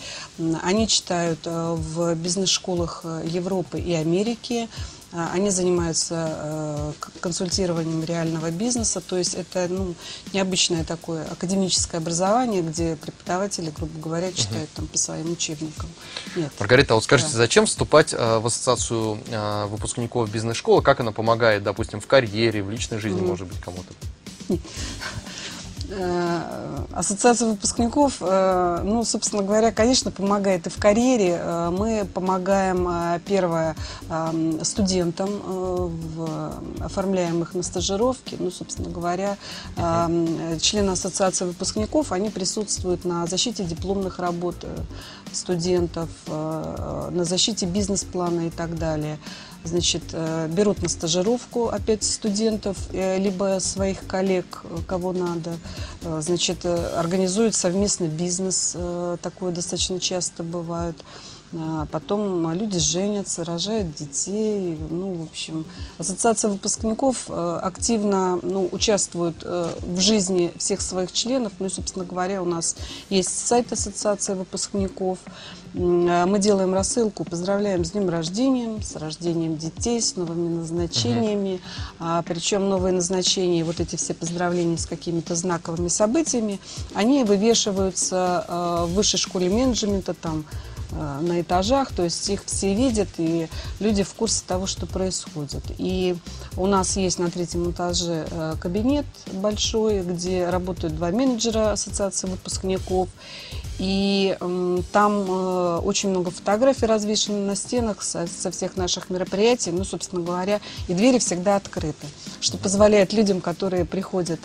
они 0.62 0.90
читают 0.90 1.40
э, 1.46 1.76
в 1.78 2.14
бизнес-школах 2.16 3.02
э, 3.06 3.24
Европы 3.26 3.80
и 3.80 3.94
Америки, 3.94 4.68
А, 4.68 5.01
Они 5.14 5.50
занимаются 5.50 6.38
э, 6.38 6.94
консультированием 7.20 8.04
реального 8.04 8.50
бизнеса, 8.50 9.02
то 9.02 9.18
есть 9.18 9.34
это 9.34 9.68
ну, 9.70 9.94
необычное 10.32 10.86
такое 10.86 11.26
академическое 11.26 12.00
образование, 12.00 12.62
где 12.62 12.96
преподаватели, 12.96 13.72
грубо 13.72 14.00
говоря, 14.00 14.32
читают 14.32 14.70
там 14.72 14.88
по 14.88 14.98
своим 14.98 15.34
учебникам. 15.34 15.90
Нет. 16.38 16.52
Маргарита, 16.60 16.94
а 16.94 16.96
вот 16.96 17.04
скажите, 17.04 17.32
Да. 17.34 17.40
зачем 17.40 17.66
вступать 17.66 18.14
э, 18.14 18.40
в 18.40 18.46
ассоциацию 18.48 19.20
э, 19.28 19.66
выпускников 19.66 20.30
бизнес-школы? 20.32 20.82
Как 20.82 21.02
она 21.02 21.12
помогает, 21.12 21.64
допустим, 21.64 22.00
в 22.00 22.08
карьере, 22.08 22.64
в 22.64 22.70
личной 22.70 23.00
жизни, 23.00 23.20
может 23.20 23.48
быть, 23.48 23.60
кому-то? 23.60 23.94
Э, 25.94 26.86
Ассоциация 26.94 27.50
выпускников, 27.50 28.18
э, 28.22 28.82
ну, 28.84 29.04
собственно 29.04 29.44
говоря, 29.44 29.72
конечно, 29.72 30.10
помогает 30.12 30.68
и 30.68 30.70
в 30.70 30.78
карьере. 30.78 31.38
Э, 31.40 31.70
Мы 31.72 32.06
помогаем, 32.06 33.20
первое, 33.26 33.76
студентам, 34.64 35.30
в- 35.44 36.54
оформляем 36.80 37.42
их 37.42 37.54
на 37.56 37.64
стажировки. 37.64 38.36
Ну, 38.40 38.52
собственно 38.52 38.90
говоря, 38.90 39.38
члены 40.60 40.92
Ассоциации 40.92 41.46
выпускников, 41.46 42.12
они 42.12 42.30
присутствуют 42.30 43.06
на 43.06 43.26
защите 43.26 43.64
дипломных 43.64 44.20
работ 44.20 44.56
студентов, 45.32 46.10
на 46.28 47.24
защите 47.24 47.66
бизнес-плана 47.66 48.48
и 48.48 48.50
так 48.50 48.78
далее. 48.78 49.18
Значит, 49.64 50.02
э, 50.14 50.48
берут 50.48 50.82
на 50.82 50.90
стажировку 50.90 51.68
опять 51.68 52.04
студентов, 52.04 52.78
э, 52.94 53.20
либо 53.20 53.60
своих 53.60 54.08
коллег, 54.08 54.64
э, 54.64 54.78
кого 54.88 55.14
надо. 55.14 55.52
Значит, 56.04 56.66
организуют 56.66 57.54
совместный 57.54 58.08
бизнес, 58.08 58.76
такое 59.22 59.52
достаточно 59.52 60.00
часто 60.00 60.42
бывает. 60.42 60.96
А 61.54 61.86
Потом 61.92 62.48
а, 62.48 62.54
люди 62.54 62.80
женятся, 62.80 63.44
рожают 63.44 63.94
детей. 63.96 64.78
Ну, 64.90 65.14
в 65.14 65.24
общем, 65.24 65.66
ассоциация 65.98 66.50
выпускников 66.50 67.26
э, 67.28 67.60
активно 67.62 68.40
ну, 68.42 68.70
участвует 68.72 69.36
э, 69.44 69.70
в 69.82 70.00
жизни 70.00 70.52
всех 70.58 70.82
своих 70.82 71.12
членов. 71.12 71.52
Ну 71.60 71.66
и, 71.66 71.70
собственно 71.70 72.06
говоря, 72.06 72.42
у 72.42 72.46
нас 72.46 72.78
есть 73.10 73.48
сайт 73.48 73.72
ассоциации 73.72 74.34
выпускников. 74.34 75.20
А 75.74 76.26
Мы 76.26 76.40
делаем 76.40 76.74
рассылку, 76.74 77.24
поздравляем 77.24 77.86
с 77.86 77.92
днем 77.92 78.10
рождения, 78.10 78.82
с 78.82 78.96
рождением 78.96 79.58
детей, 79.58 80.02
с 80.02 80.16
новыми 80.16 80.58
назначениями. 80.58 81.62
А, 82.00 82.22
причем 82.24 82.70
новые 82.70 82.94
назначения, 82.94 83.64
вот 83.64 83.80
эти 83.80 83.96
все 83.96 84.14
поздравления 84.14 84.78
с 84.78 84.86
какими-то 84.86 85.36
знаковыми 85.36 85.88
событиями, 85.88 86.60
они 86.94 87.24
вывешиваются 87.24 88.46
э, 88.48 88.86
в 88.86 88.96
высшей 88.96 89.20
школе 89.20 89.50
менеджмента, 89.50 90.14
там, 90.14 90.46
на 90.92 91.42
этажах, 91.42 91.92
то 91.94 92.04
есть 92.04 92.30
их 92.30 92.44
все 92.46 92.74
видят, 92.74 93.08
и 93.18 93.48
люди 93.80 94.04
в 94.04 94.14
курсе 94.14 94.44
того, 94.46 94.68
что 94.68 94.86
происходит. 94.86 95.64
И 95.78 96.16
у 96.58 96.68
нас 96.68 96.98
есть 96.98 97.20
на 97.20 97.32
третьем 97.32 97.72
этаже 97.72 98.28
э, 98.30 98.56
кабинет 98.60 99.06
большой, 99.34 100.02
где 100.02 100.50
работают 100.50 100.96
два 100.96 101.12
менеджера 101.12 101.72
Ассоциации 101.72 102.28
выпускников. 102.28 103.10
И 103.80 104.38
там 104.92 105.26
э, 105.28 105.80
очень 105.84 106.10
много 106.10 106.30
фотографий 106.30 106.86
развешено 106.86 107.40
на 107.40 107.56
стенах 107.56 108.04
со, 108.04 108.28
всех 108.52 108.78
наших 108.78 109.10
мероприятий. 109.10 109.72
Ну, 109.72 109.84
собственно 109.84 110.22
говоря, 110.22 110.60
и 110.88 110.94
двери 110.94 111.20
всегда 111.20 111.56
открыты, 111.56 112.06
что 112.42 112.58
позволяет 112.58 113.14
людям, 113.14 113.42
которые 113.42 113.86
приходят 113.86 114.40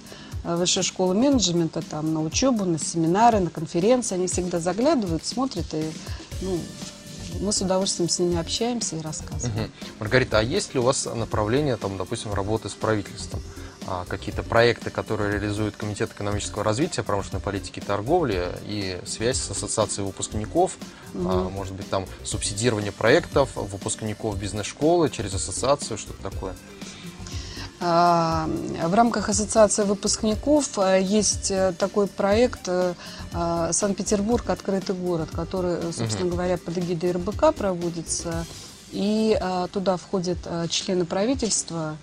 э, 0.45 0.55
в 0.55 0.61
высшую 0.61 0.85
школу 0.85 1.13
менеджмента, 1.13 1.83
там, 1.83 2.15
на 2.15 2.23
учебу, 2.23 2.65
на 2.65 2.79
семинары, 2.79 3.41
на 3.41 3.51
конференции, 3.51 4.15
они 4.15 4.27
всегда 4.27 4.59
заглядывают, 4.59 5.27
смотрят, 5.27 5.67
и 5.75 5.91
ну, 6.41 6.61
мы 7.41 7.53
с 7.53 7.61
удовольствием 7.61 8.09
с 8.09 8.19
ними 8.19 8.39
общаемся 8.39 8.97
и 8.97 9.01
рассказываем. 9.01 9.65
Мгм. 9.65 9.73
Маргарита, 10.01 10.39
а 10.39 10.43
есть 10.43 10.75
ли 10.75 10.81
у 10.81 10.83
вас 10.83 11.07
направление, 11.07 11.77
там, 11.77 11.97
допустим, 11.97 12.33
работы 12.33 12.69
с 12.69 12.75
правительством? 12.75 13.43
А, 13.89 14.05
какие-то 14.09 14.43
проекты, 14.43 14.91
которые 14.91 15.33
реализует 15.33 15.77
Комитет 15.77 16.11
экономического 16.11 16.65
развития, 16.65 17.05
промышленной 17.05 17.41
политики 17.41 17.79
и 17.79 17.83
торговли 17.83 18.49
и 18.65 18.99
связь 19.07 19.41
с 19.41 19.51
ассоциацией 19.51 20.05
выпускников, 20.05 20.77
а, 21.15 21.49
может 21.49 21.73
быть, 21.75 21.89
там 21.89 22.07
субсидирование 22.25 22.91
проектов 22.91 23.51
выпускников 23.55 24.39
бизнес-школы 24.39 25.09
через 25.09 25.35
ассоциацию, 25.35 25.99
что-то 25.99 26.31
такое? 26.31 26.57
А, 27.81 28.49
В 28.85 28.95
рамках 28.95 29.29
Ассоциации 29.29 29.83
выпускников 29.83 30.79
э, 30.79 31.01
есть 31.03 31.51
э, 31.51 31.75
такой 31.79 32.07
проект 32.07 32.69
э, 32.69 32.95
а, 33.33 33.73
«Санкт-Петербург. 33.73 34.49
Открытый 34.49 34.95
город», 34.95 35.29
который, 35.33 35.93
собственно 35.93 36.31
говоря, 36.31 36.57
под 36.57 36.79
эгидой 36.79 37.13
РБК 37.13 37.55
проводится. 37.55 38.47
и 38.93 39.39
туда 39.73 39.97
входят 39.97 40.39
члены 40.71 41.05
правительства. 41.05 41.97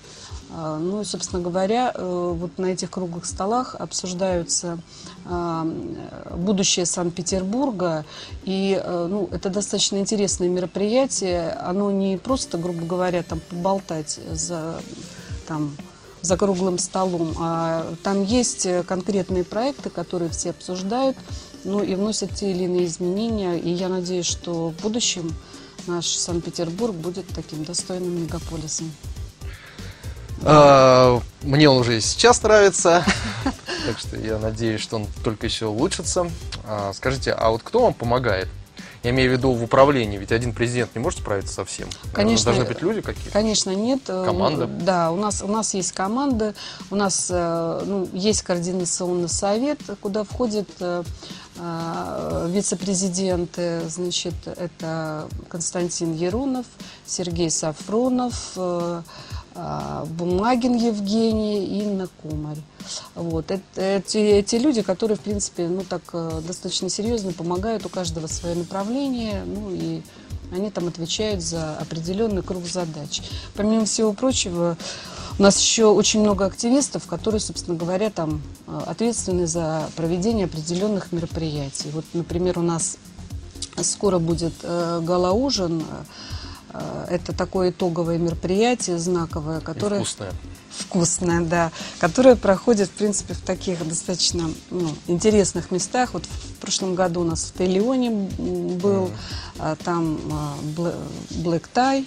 Ну, 0.51 1.01
и, 1.01 1.05
собственно 1.05 1.41
говоря, 1.41 1.91
вот 1.97 2.59
на 2.59 2.67
этих 2.67 2.91
круглых 2.91 3.25
столах 3.25 3.75
обсуждаются 3.79 4.77
будущее 5.25 6.85
Санкт-Петербурга. 6.85 8.05
И 8.43 8.79
ну, 8.85 9.29
это 9.31 9.49
достаточно 9.49 9.97
интересное 9.97 10.49
мероприятие. 10.49 11.53
Оно 11.53 11.89
не 11.89 12.17
просто, 12.17 12.57
грубо 12.57 12.85
говоря, 12.85 13.23
там 13.23 13.39
поболтать 13.49 14.19
за 14.31 14.75
там, 15.47 15.75
за 16.21 16.37
круглым 16.37 16.77
столом. 16.77 17.35
А 17.39 17.93
там 18.03 18.23
есть 18.23 18.65
э, 18.65 18.83
конкретные 18.83 19.43
проекты, 19.43 19.89
которые 19.89 20.31
все 20.31 20.51
обсуждают, 20.51 21.17
ну 21.63 21.83
и 21.83 21.95
вносят 21.95 22.33
те 22.33 22.51
или 22.51 22.63
иные 22.63 22.85
изменения. 22.85 23.57
И 23.59 23.69
я 23.69 23.89
надеюсь, 23.89 24.25
что 24.25 24.69
в 24.69 24.81
будущем 24.81 25.33
наш 25.85 26.07
Санкт-Петербург 26.07 26.95
будет 26.95 27.27
таким 27.27 27.63
достойным 27.65 28.23
мегаполисом. 28.23 28.91
А, 30.45 31.21
Мне 31.41 31.69
он 31.69 31.77
уже 31.77 31.97
и 31.97 32.01
сейчас 32.01 32.41
нравится, 32.43 33.05
так 33.85 33.99
что 33.99 34.17
я 34.17 34.37
надеюсь, 34.39 34.81
что 34.81 34.97
он 34.97 35.07
только 35.23 35.45
еще 35.45 35.67
улучшится. 35.67 36.29
А, 36.65 36.91
Скажите, 36.93 37.31
а 37.31 37.49
вот 37.49 37.63
кто 37.63 37.83
вам 37.83 37.93
помогает? 37.93 38.49
Я 39.03 39.09
имею 39.09 39.31
в 39.31 39.33
виду 39.33 39.51
в 39.51 39.61
управлении, 39.61 40.17
ведь 40.17 40.31
один 40.31 40.53
президент 40.53 40.95
не 40.95 41.01
может 41.01 41.19
справиться 41.19 41.53
со 41.53 41.65
всем. 41.65 41.89
Конечно, 42.13 42.53
Должны 42.53 42.65
быть 42.65 42.81
люди 42.81 43.01
какие-то. 43.01 43.31
Конечно, 43.31 43.71
нет. 43.71 43.99
Э, 44.07 44.23
Команда? 44.25 44.65
Да, 44.65 45.11
у 45.11 45.17
нас, 45.17 45.41
у 45.41 45.47
нас 45.47 45.73
есть 45.73 45.91
команда, 45.91 46.55
у 46.89 46.95
нас 46.95 47.27
э, 47.29 47.83
ну, 47.85 48.07
есть 48.13 48.43
координационный 48.43 49.27
совет, 49.27 49.79
куда 49.99 50.23
входят 50.23 50.69
э, 50.79 51.03
вице-президенты, 52.47 53.81
значит, 53.89 54.33
это 54.45 55.27
Константин 55.49 56.13
Ерунов, 56.13 56.65
Сергей 57.05 57.51
Сафронов, 57.51 58.57
Бумагин 60.17 60.75
Евгений 60.75 61.65
и 61.65 61.83
Инна 61.83 62.07
Кумарь. 62.21 62.57
Вот. 63.15 63.51
Эти, 63.75 64.17
эти 64.17 64.55
люди, 64.55 64.81
которые, 64.81 65.17
в 65.17 65.21
принципе, 65.21 65.67
ну, 65.67 65.83
так 65.87 66.01
э, 66.13 66.41
достаточно 66.45 66.89
серьезно 66.89 67.33
помогают, 67.33 67.85
у 67.85 67.89
каждого 67.89 68.27
свое 68.27 68.55
направление, 68.55 69.43
ну, 69.45 69.69
и 69.71 70.01
они 70.51 70.69
там 70.69 70.87
отвечают 70.87 71.41
за 71.41 71.77
определенный 71.77 72.41
круг 72.41 72.65
задач. 72.65 73.21
Помимо 73.55 73.85
всего 73.85 74.13
прочего, 74.13 74.77
у 75.39 75.43
нас 75.43 75.59
еще 75.59 75.85
очень 75.85 76.21
много 76.21 76.45
активистов, 76.45 77.07
которые, 77.07 77.39
собственно 77.39 77.77
говоря, 77.77 78.09
там 78.09 78.41
э, 78.67 78.79
ответственны 78.85 79.47
за 79.47 79.89
проведение 79.95 80.45
определенных 80.45 81.11
мероприятий. 81.11 81.89
Вот, 81.91 82.05
например, 82.13 82.59
у 82.59 82.61
нас 82.61 82.97
скоро 83.81 84.19
будет 84.19 84.53
э, 84.63 84.99
гала-ужин. 85.01 85.81
Э, 85.81 86.03
Это 87.09 87.33
такое 87.33 87.69
итоговое 87.69 88.17
мероприятие 88.17 88.97
знаковое, 88.97 89.59
И 89.59 89.63
которое 89.63 89.97
вкусные. 90.01 90.31
вкусная, 90.71 91.41
да, 91.41 91.71
которая 91.99 92.35
проходит, 92.35 92.89
в 92.89 92.93
принципе, 92.93 93.33
в 93.35 93.41
таких 93.41 93.87
достаточно 93.87 94.49
ну, 94.71 94.89
интересных 95.07 95.69
местах. 95.71 96.13
Вот 96.13 96.25
в 96.25 96.59
прошлом 96.59 96.95
году 96.95 97.21
у 97.21 97.25
нас 97.25 97.43
в 97.43 97.57
Тейлионе 97.57 98.09
м, 98.09 98.77
был, 98.79 99.11
а, 99.59 99.75
там 99.75 100.19
а, 100.31 100.55
Black 101.29 101.65
Tie, 101.73 102.05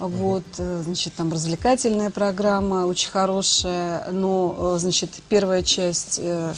вот, 0.00 0.44
э, 0.56 0.82
значит, 0.82 1.12
там 1.14 1.30
развлекательная 1.30 2.08
программа 2.08 2.86
очень 2.86 3.10
хорошая, 3.10 4.10
но, 4.10 4.74
э, 4.76 4.78
значит, 4.78 5.10
первая 5.28 5.62
часть 5.62 6.18
э, 6.22 6.22
э, 6.22 6.54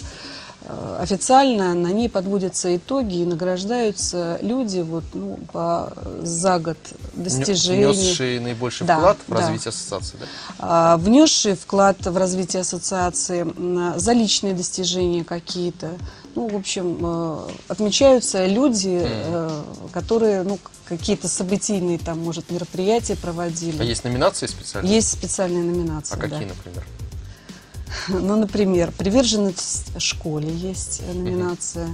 официально, 1.01 1.75
на 1.75 1.89
ней 1.89 2.09
подводятся 2.09 2.77
итоги 2.77 3.17
и 3.17 3.25
награждаются 3.25 4.39
люди 4.43 4.81
вот, 4.81 5.05
ну, 5.15 5.39
по, 5.53 5.93
за 6.23 6.59
год 6.59 6.77
достижений. 7.15 7.87
Внесшие 7.87 8.41
наибольший 8.41 8.87
Да, 8.87 8.99
вклад 8.99 9.19
в 9.27 9.31
да. 9.31 9.41
развитие 9.41 9.71
ассоциации, 9.71 10.17
да? 10.19 10.27
а, 10.59 10.97
внесшие 10.97 11.57
вклад 11.57 12.07
в 12.07 12.17
развитие 12.17 12.61
ассоциации, 12.61 13.47
за 13.99 14.13
личные 14.13 14.55
достижения 14.55 15.25
какие-то. 15.25 15.91
Ну, 16.35 16.49
в 16.49 16.57
общем, 16.57 16.99
э, 17.03 17.39
отмечаются 17.69 18.47
люди, 18.47 19.03
э, 19.05 19.63
которые, 19.93 20.43
ну, 20.45 20.59
какие-то 20.87 21.29
событийные 21.29 21.99
там, 21.99 22.19
может, 22.21 22.51
мероприятия 22.51 23.17
проводили. 23.17 23.79
А 23.81 23.85
есть 23.85 24.05
номинации 24.05 24.47
специальные? 24.47 24.95
Есть 24.95 25.11
специальные 25.13 25.63
номинации, 25.63 26.15
А 26.15 26.17
да. 26.17 26.23
какие, 26.23 26.49
например? 26.49 26.85
Ну, 28.09 28.37
например, 28.37 28.93
приверженность 28.93 29.93
школе 30.01 30.51
есть 30.53 31.03
э, 31.07 31.13
номинация, 31.13 31.89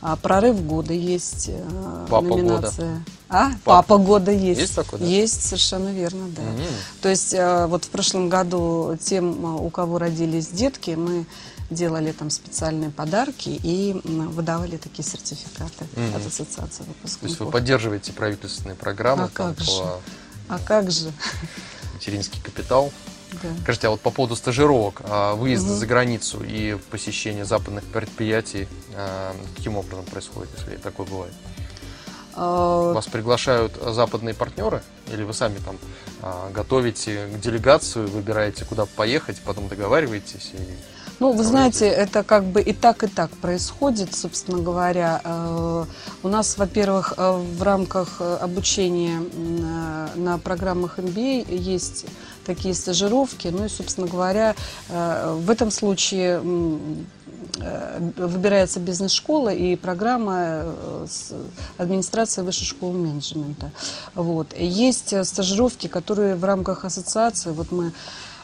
а, 0.00 0.16
прорыв 0.16 0.64
года 0.64 0.92
есть 0.92 1.46
э, 1.48 2.06
Папа 2.08 2.26
года. 2.26 2.42
номинация. 2.42 3.04
А? 3.28 3.50
Папа. 3.64 3.82
Папа 3.86 3.98
года 3.98 4.30
есть. 4.32 4.60
Есть 4.60 4.74
такой, 4.74 4.98
да? 4.98 5.04
Есть, 5.04 5.44
совершенно 5.44 5.88
верно, 5.90 6.28
да. 6.28 6.42
М. 6.42 6.56
То 7.02 7.08
есть 7.08 7.34
э, 7.34 7.66
вот 7.66 7.84
в 7.84 7.88
прошлом 7.88 8.28
году 8.28 8.96
тем, 9.02 9.44
у 9.44 9.70
кого 9.70 9.98
родились 9.98 10.48
детки, 10.48 10.90
мы 10.92 11.26
делали 11.70 12.10
там 12.12 12.30
специальные 12.30 12.90
подарки 12.90 13.50
и 13.62 14.00
выдавали 14.04 14.76
такие 14.76 15.04
сертификаты 15.08 15.86
Мгм. 15.94 16.16
от 16.16 16.26
ассоциации 16.26 16.82
То 16.82 16.90
есть 17.04 17.18
вы 17.22 17.28
выпускников. 17.28 17.52
поддерживаете 17.52 18.12
правительственные 18.12 18.74
программы 18.74 19.24
А 19.24 19.28
там, 19.28 19.54
как 19.54 19.64
же? 19.64 19.70
по 19.80 20.00
А 20.48 20.58
как 20.58 20.90
же? 20.90 21.12
материнский 21.94 22.40
капитал. 22.42 22.90
Да. 23.42 23.48
Скажите, 23.62 23.86
а 23.86 23.90
вот 23.90 24.00
по 24.00 24.10
поводу 24.10 24.36
стажировок, 24.36 25.00
а, 25.04 25.34
выезда 25.34 25.70
Мгм. 25.70 25.78
за 25.78 25.86
границу 25.86 26.42
и 26.44 26.76
посещения 26.90 27.44
западных 27.44 27.84
предприятий, 27.84 28.68
а, 28.94 29.34
каким 29.56 29.76
образом 29.76 30.04
происходит, 30.04 30.50
если 30.58 30.76
такое 30.76 31.06
бывает? 31.06 31.32
А, 32.34 32.92
Вас 32.92 33.06
приглашают 33.06 33.72
западные 33.82 34.34
партнеры, 34.34 34.82
или 35.12 35.22
вы 35.24 35.32
сами 35.34 35.56
там 35.58 35.76
готовите 36.52 37.28
делегацию, 37.42 38.06
выбираете, 38.08 38.64
куда 38.66 38.84
поехать, 38.84 39.40
потом 39.44 39.68
договариваетесь? 39.68 40.52
И... 40.52 40.58
Ну, 41.20 41.32
вы 41.32 41.44
знаете, 41.44 41.86
это 41.86 42.22
как 42.22 42.44
бы 42.46 42.62
и 42.62 42.72
так, 42.72 43.04
и 43.04 43.06
так 43.06 43.30
происходит, 43.30 44.14
собственно 44.14 44.62
говоря. 44.62 45.20
Э, 45.22 45.84
У 46.22 46.28
нас, 46.28 46.56
во-первых, 46.56 47.12
э, 47.18 47.32
в 47.58 47.62
рамках 47.62 48.16
э, 48.20 48.38
обучения 48.40 49.20
на 50.16 50.38
программах 50.38 50.98
MBA 50.98 51.54
есть 51.54 52.06
такие 52.46 52.72
стажировки. 52.72 53.48
Ну 53.48 53.66
и, 53.66 53.68
собственно 53.68 54.06
говоря, 54.06 54.54
в 54.88 55.50
этом 55.50 55.70
случае 55.70 56.40
выбирается 58.16 58.80
бизнес-школа 58.80 59.50
и 59.50 59.76
программа 59.76 60.64
с 61.06 61.32
администрации 61.76 62.42
высшей 62.42 62.66
школы 62.66 62.98
менеджмента. 62.98 63.70
Вот. 64.14 64.54
Есть 64.58 65.14
стажировки, 65.26 65.86
которые 65.86 66.34
в 66.34 66.44
рамках 66.44 66.84
ассоциации, 66.84 67.50
вот 67.50 67.72
мы 67.72 67.88
а, 67.88 67.92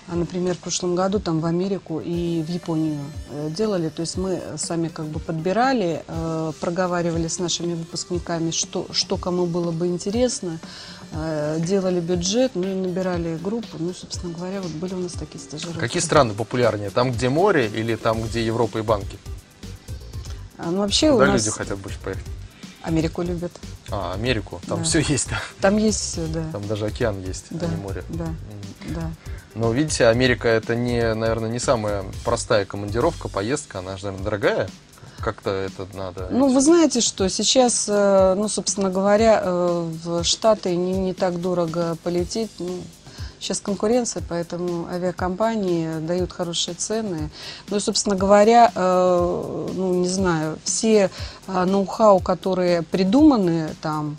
Например, 0.08 0.54
в 0.54 0.58
прошлом 0.58 0.94
году 0.94 1.18
там 1.18 1.40
в 1.40 1.46
Америку 1.46 2.00
и 2.00 2.42
в 2.46 2.48
Японию 2.48 3.00
э, 3.30 3.50
делали. 3.50 3.88
То 3.88 4.02
есть 4.02 4.16
мы 4.16 4.40
сами 4.56 4.86
как 4.86 5.06
бы 5.06 5.18
подбирали, 5.18 6.04
э, 6.06 6.52
проговаривали 6.60 7.26
с 7.26 7.40
нашими 7.40 7.74
выпускниками, 7.74 8.52
что, 8.52 8.86
что 8.92 9.16
кому 9.16 9.46
было 9.46 9.72
бы 9.72 9.88
интересно, 9.88 10.60
э, 11.10 11.58
делали 11.60 11.98
бюджет, 12.00 12.52
ну 12.54 12.62
и 12.62 12.74
набирали 12.74 13.36
группу. 13.36 13.78
Ну, 13.80 13.92
собственно 13.92 14.32
говоря, 14.32 14.60
вот 14.62 14.70
были 14.70 14.94
у 14.94 14.98
нас 14.98 15.12
такие 15.12 15.40
стажировки. 15.40 15.80
Какие 15.80 16.00
страны 16.02 16.34
популярнее? 16.34 16.90
Там, 16.90 17.10
где 17.10 17.28
море 17.28 17.66
или 17.66 17.96
там, 17.96 18.22
где 18.22 18.46
Европа 18.46 18.78
и 18.78 18.82
банки? 18.82 19.18
А, 20.58 20.70
ну, 20.70 20.78
вообще 20.78 21.10
у 21.10 21.14
Куда 21.14 21.26
нас 21.32 21.44
люди 21.44 21.50
хотят 21.56 21.78
больше 21.78 21.98
поехать? 21.98 22.24
Америку 22.82 23.22
любят. 23.22 23.50
А, 23.90 24.14
Америку. 24.14 24.60
Там 24.68 24.78
Да. 24.78 24.84
все 24.84 25.00
есть, 25.00 25.28
да. 25.28 25.40
Там 25.60 25.76
есть 25.76 25.98
все, 26.00 26.26
да. 26.28 26.44
Там 26.52 26.64
даже 26.68 26.86
океан 26.86 27.20
есть, 27.20 27.46
да, 27.50 27.66
а 27.66 27.68
не 27.68 27.76
море. 27.76 28.04
Да, 28.08 28.26
М. 28.26 28.94
да. 28.94 29.10
Но 29.56 29.72
видите, 29.72 30.06
Америка 30.06 30.48
это 30.48 30.76
не, 30.76 31.14
наверное, 31.14 31.48
не 31.48 31.58
самая 31.58 32.04
простая 32.24 32.66
командировка, 32.66 33.28
поездка, 33.28 33.78
она 33.78 33.96
же, 33.96 34.04
наверное, 34.04 34.24
дорогая. 34.24 34.68
Как-то 35.20 35.50
это 35.50 35.86
надо. 35.94 36.28
Ну, 36.30 36.52
вы 36.52 36.60
знаете, 36.60 37.00
что 37.00 37.26
сейчас, 37.30 37.86
э, 37.88 38.34
ну, 38.36 38.48
собственно 38.48 38.90
говоря, 38.90 39.40
э, 39.42 39.90
в 40.04 40.24
Штаты 40.24 40.76
не, 40.76 40.92
не 40.92 41.14
так 41.14 41.40
дорого 41.40 41.96
полететь. 42.04 42.50
Ну, 42.58 42.68
сейчас 43.40 43.60
конкуренция, 43.60 44.22
поэтому 44.28 44.88
авиакомпании 44.88 46.00
дают 46.00 46.34
хорошие 46.34 46.74
цены. 46.74 47.30
Ну 47.70 47.78
и, 47.78 47.80
собственно 47.80 48.14
говоря, 48.14 48.70
э, 48.74 49.68
ну, 49.74 49.94
не 49.94 50.08
знаю, 50.08 50.58
все 50.64 51.10
ноу-хау, 51.46 52.20
которые 52.20 52.82
придуманы 52.82 53.74
там, 53.80 54.18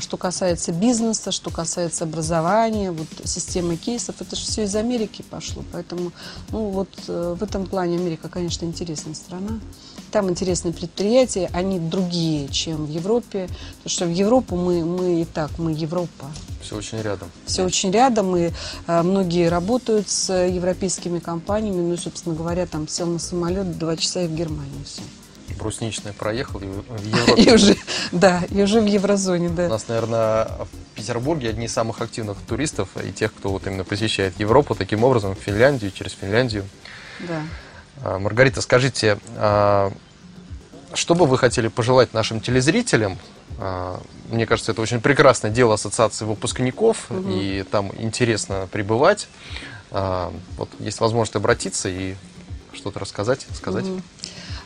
что 0.00 0.16
касается 0.16 0.72
бизнеса, 0.72 1.32
что 1.32 1.50
касается 1.50 2.04
образования, 2.04 2.90
вот 2.90 3.08
системы 3.24 3.76
кейсов, 3.76 4.20
это 4.20 4.36
же 4.36 4.42
все 4.42 4.64
из 4.64 4.74
Америки 4.76 5.24
пошло. 5.28 5.62
Поэтому, 5.72 6.12
ну 6.50 6.70
вот 6.70 6.88
э, 7.08 7.36
в 7.38 7.42
этом 7.42 7.66
плане 7.66 7.96
Америка, 7.96 8.28
конечно, 8.28 8.64
интересная 8.64 9.14
страна. 9.14 9.60
Там 10.12 10.30
интересные 10.30 10.72
предприятия, 10.72 11.50
они 11.52 11.78
другие, 11.78 12.48
чем 12.48 12.86
в 12.86 12.90
Европе. 12.90 13.48
Потому 13.78 13.90
что 13.90 14.04
в 14.06 14.12
Европу 14.12 14.56
мы, 14.56 14.84
мы 14.84 15.22
и 15.22 15.24
так, 15.24 15.58
мы 15.58 15.72
Европа. 15.72 16.26
Все 16.62 16.76
очень 16.76 17.00
рядом. 17.00 17.30
Все 17.44 17.64
очень 17.64 17.90
рядом, 17.90 18.36
и 18.36 18.50
э, 18.86 19.02
многие 19.02 19.48
работают 19.48 20.08
с 20.08 20.32
европейскими 20.32 21.18
компаниями. 21.18 21.80
Ну 21.80 21.94
и, 21.94 21.96
собственно 21.96 22.34
говоря, 22.34 22.66
там 22.66 22.88
сел 22.88 23.06
на 23.06 23.18
самолет, 23.18 23.78
два 23.78 23.96
часа 23.96 24.22
и 24.22 24.26
в 24.26 24.34
Германию 24.34 24.84
все. 24.84 25.02
Брусничный 25.54 26.12
проехал 26.12 26.60
и 26.60 26.66
в 26.66 27.06
Европе. 27.06 27.42
И 27.42 27.52
уже, 27.52 27.76
да, 28.12 28.42
и 28.50 28.62
уже 28.62 28.80
в 28.80 28.86
еврозоне, 28.86 29.48
У 29.48 29.52
да. 29.52 29.68
нас, 29.68 29.88
наверное, 29.88 30.44
в 30.44 30.68
Петербурге 30.94 31.50
одни 31.50 31.66
из 31.66 31.72
самых 31.72 32.00
активных 32.00 32.38
туристов 32.46 32.88
и 33.02 33.12
тех, 33.12 33.32
кто 33.34 33.50
вот 33.50 33.66
именно 33.66 33.84
посещает 33.84 34.38
Европу, 34.38 34.74
таким 34.74 35.04
образом 35.04 35.34
в 35.34 35.38
Финляндию, 35.38 35.90
через 35.92 36.12
Финляндию. 36.12 36.64
да. 37.20 37.42
А, 38.02 38.18
Маргарита, 38.18 38.60
скажите, 38.60 39.18
а, 39.36 39.90
что 40.92 41.14
бы 41.14 41.26
вы 41.26 41.38
хотели 41.38 41.68
пожелать 41.68 42.12
нашим 42.12 42.40
телезрителям? 42.40 43.18
А, 43.58 44.00
Мне 44.28 44.44
кажется, 44.46 44.72
это 44.72 44.82
очень 44.82 45.00
прекрасное 45.00 45.50
дело 45.50 45.74
ассоциации 45.74 46.24
выпускников, 46.24 47.06
и 47.28 47.64
там 47.70 47.92
интересно 47.96 48.68
пребывать. 48.70 49.28
Вот 49.90 50.68
есть 50.80 50.98
возможность 51.00 51.36
обратиться 51.36 51.88
и 51.88 52.16
что-то 52.74 52.98
рассказать, 52.98 53.46
сказать. 53.54 53.86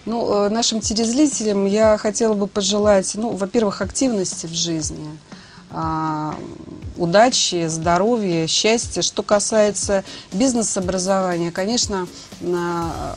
Ну, 0.06 0.46
э, 0.46 0.48
нашим 0.48 0.80
телезрителям 0.80 1.66
я 1.66 1.98
хотела 1.98 2.34
бы 2.34 2.46
пожелать, 2.46 3.12
ну, 3.14 3.30
во-первых, 3.30 3.82
активности 3.82 4.46
в 4.46 4.54
жизни, 4.54 5.18
а, 5.72 6.34
удачи, 6.96 7.66
здоровья, 7.68 8.46
счастья. 8.46 9.02
Что 9.02 9.22
касается 9.22 10.04
бизнес-образования, 10.32 11.52
конечно, 11.52 12.08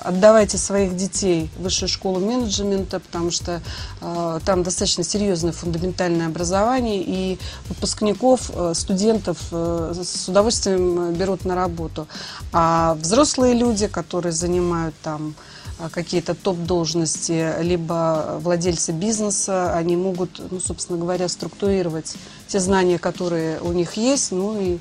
отдавайте 0.04 0.58
своих 0.58 0.96
детей 0.96 1.50
в 1.58 1.64
высшую 1.64 1.90
школу 1.90 2.20
менеджмента, 2.20 3.00
потому 3.00 3.32
что 3.32 3.62
э, 4.02 4.40
там 4.46 4.64
достаточно 4.64 5.04
серьезное 5.04 5.52
фундаментальное 5.52 6.28
образование, 6.28 7.02
и 7.02 7.40
выпускников, 7.70 8.52
э, 8.54 8.74
студентов 8.76 9.38
с 9.50 10.28
удовольствием 10.28 11.14
берут 11.14 11.46
на 11.46 11.56
работу. 11.56 12.08
А 12.52 12.96
взрослые 12.96 13.54
люди, 13.54 13.88
которые 13.88 14.34
занимают 14.34 14.96
там 15.02 15.36
какие-то 15.90 16.36
топ-должности, 16.36 17.62
либо 17.62 18.40
владельцы 18.42 18.92
бизнеса, 18.92 19.76
они 19.76 19.96
могут, 19.96 20.42
ну, 20.52 20.60
собственно 20.60 20.98
говоря, 20.98 21.28
структурировать 21.28 22.16
те 22.48 22.60
знания, 22.60 23.00
которые 23.00 23.60
у 23.62 23.72
них 23.72 23.94
есть, 23.94 24.32
ну 24.32 24.60
и 24.60 24.78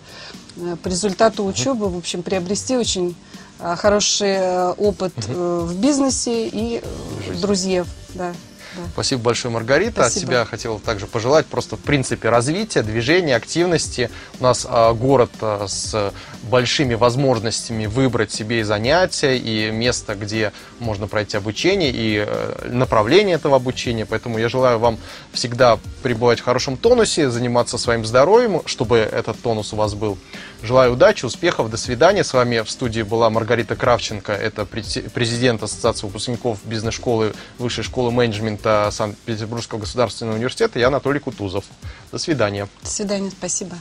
э, 0.56 0.76
по 0.82 0.88
результату 0.88 1.44
учебы, 1.44 1.88
в 1.88 1.96
общем, 1.96 2.22
приобрести 2.22 2.76
очень 2.76 3.16
а, 3.62 3.76
хороший 3.76 4.30
э, 4.30 4.70
опыт 4.72 5.12
э, 5.28 5.60
в 5.62 5.80
бизнесе 5.80 6.48
и 6.48 6.82
э, 6.82 7.34
друзьев, 7.40 7.86
да. 8.14 8.34
Да. 8.76 8.82
Спасибо 8.92 9.22
большое, 9.22 9.52
Маргарита. 9.52 10.02
Спасибо. 10.02 10.22
От 10.22 10.28
себя 10.28 10.44
хотел 10.44 10.78
также 10.78 11.06
пожелать 11.06 11.46
просто 11.46 11.76
в 11.76 11.80
принципе 11.80 12.28
развития, 12.28 12.82
движения, 12.82 13.36
активности. 13.36 14.10
У 14.40 14.42
нас 14.42 14.66
а, 14.68 14.92
город 14.92 15.30
а, 15.40 15.66
с 15.68 16.12
большими 16.42 16.94
возможностями 16.94 17.86
выбрать 17.86 18.32
себе 18.32 18.60
и 18.60 18.62
занятия, 18.62 19.36
и 19.36 19.70
место, 19.70 20.14
где 20.14 20.52
можно 20.80 21.06
пройти 21.06 21.36
обучение, 21.36 21.90
и 21.90 22.24
э, 22.26 22.68
направление 22.70 23.36
этого 23.36 23.56
обучения. 23.56 24.06
Поэтому 24.06 24.38
я 24.38 24.48
желаю 24.48 24.78
вам 24.78 24.98
всегда 25.32 25.78
пребывать 26.02 26.40
в 26.40 26.44
хорошем 26.44 26.76
тонусе, 26.76 27.30
заниматься 27.30 27.78
своим 27.78 28.04
здоровьем, 28.04 28.62
чтобы 28.66 28.98
этот 28.98 29.40
тонус 29.40 29.72
у 29.72 29.76
вас 29.76 29.94
был. 29.94 30.18
Желаю 30.62 30.92
удачи, 30.92 31.24
успехов, 31.24 31.70
до 31.70 31.76
свидания. 31.76 32.22
С 32.22 32.34
вами 32.34 32.60
в 32.60 32.70
студии 32.70 33.02
была 33.02 33.30
Маргарита 33.30 33.74
Кравченко, 33.74 34.32
это 34.32 34.62
прези- 34.62 35.08
президент 35.10 35.62
Ассоциации 35.62 36.06
выпускников 36.06 36.58
бизнес-школы 36.64 37.32
Высшей 37.58 37.84
школы 37.84 38.10
менеджмента 38.10 38.61
Санкт-Петербургского 38.90 39.80
государственного 39.80 40.36
университета 40.36 40.78
и 40.78 40.82
Анатолий 40.82 41.20
Кутузов. 41.20 41.64
До 42.10 42.18
свидания. 42.18 42.68
До 42.82 42.88
свидания, 42.88 43.30
спасибо. 43.30 43.76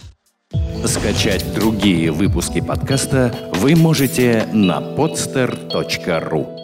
Скачать 0.86 1.54
другие 1.54 2.12
выпуски 2.12 2.60
подкаста 2.62 3.52
вы 3.54 3.76
можете 3.76 4.48
на 4.52 4.80
podster.ru 4.80 6.61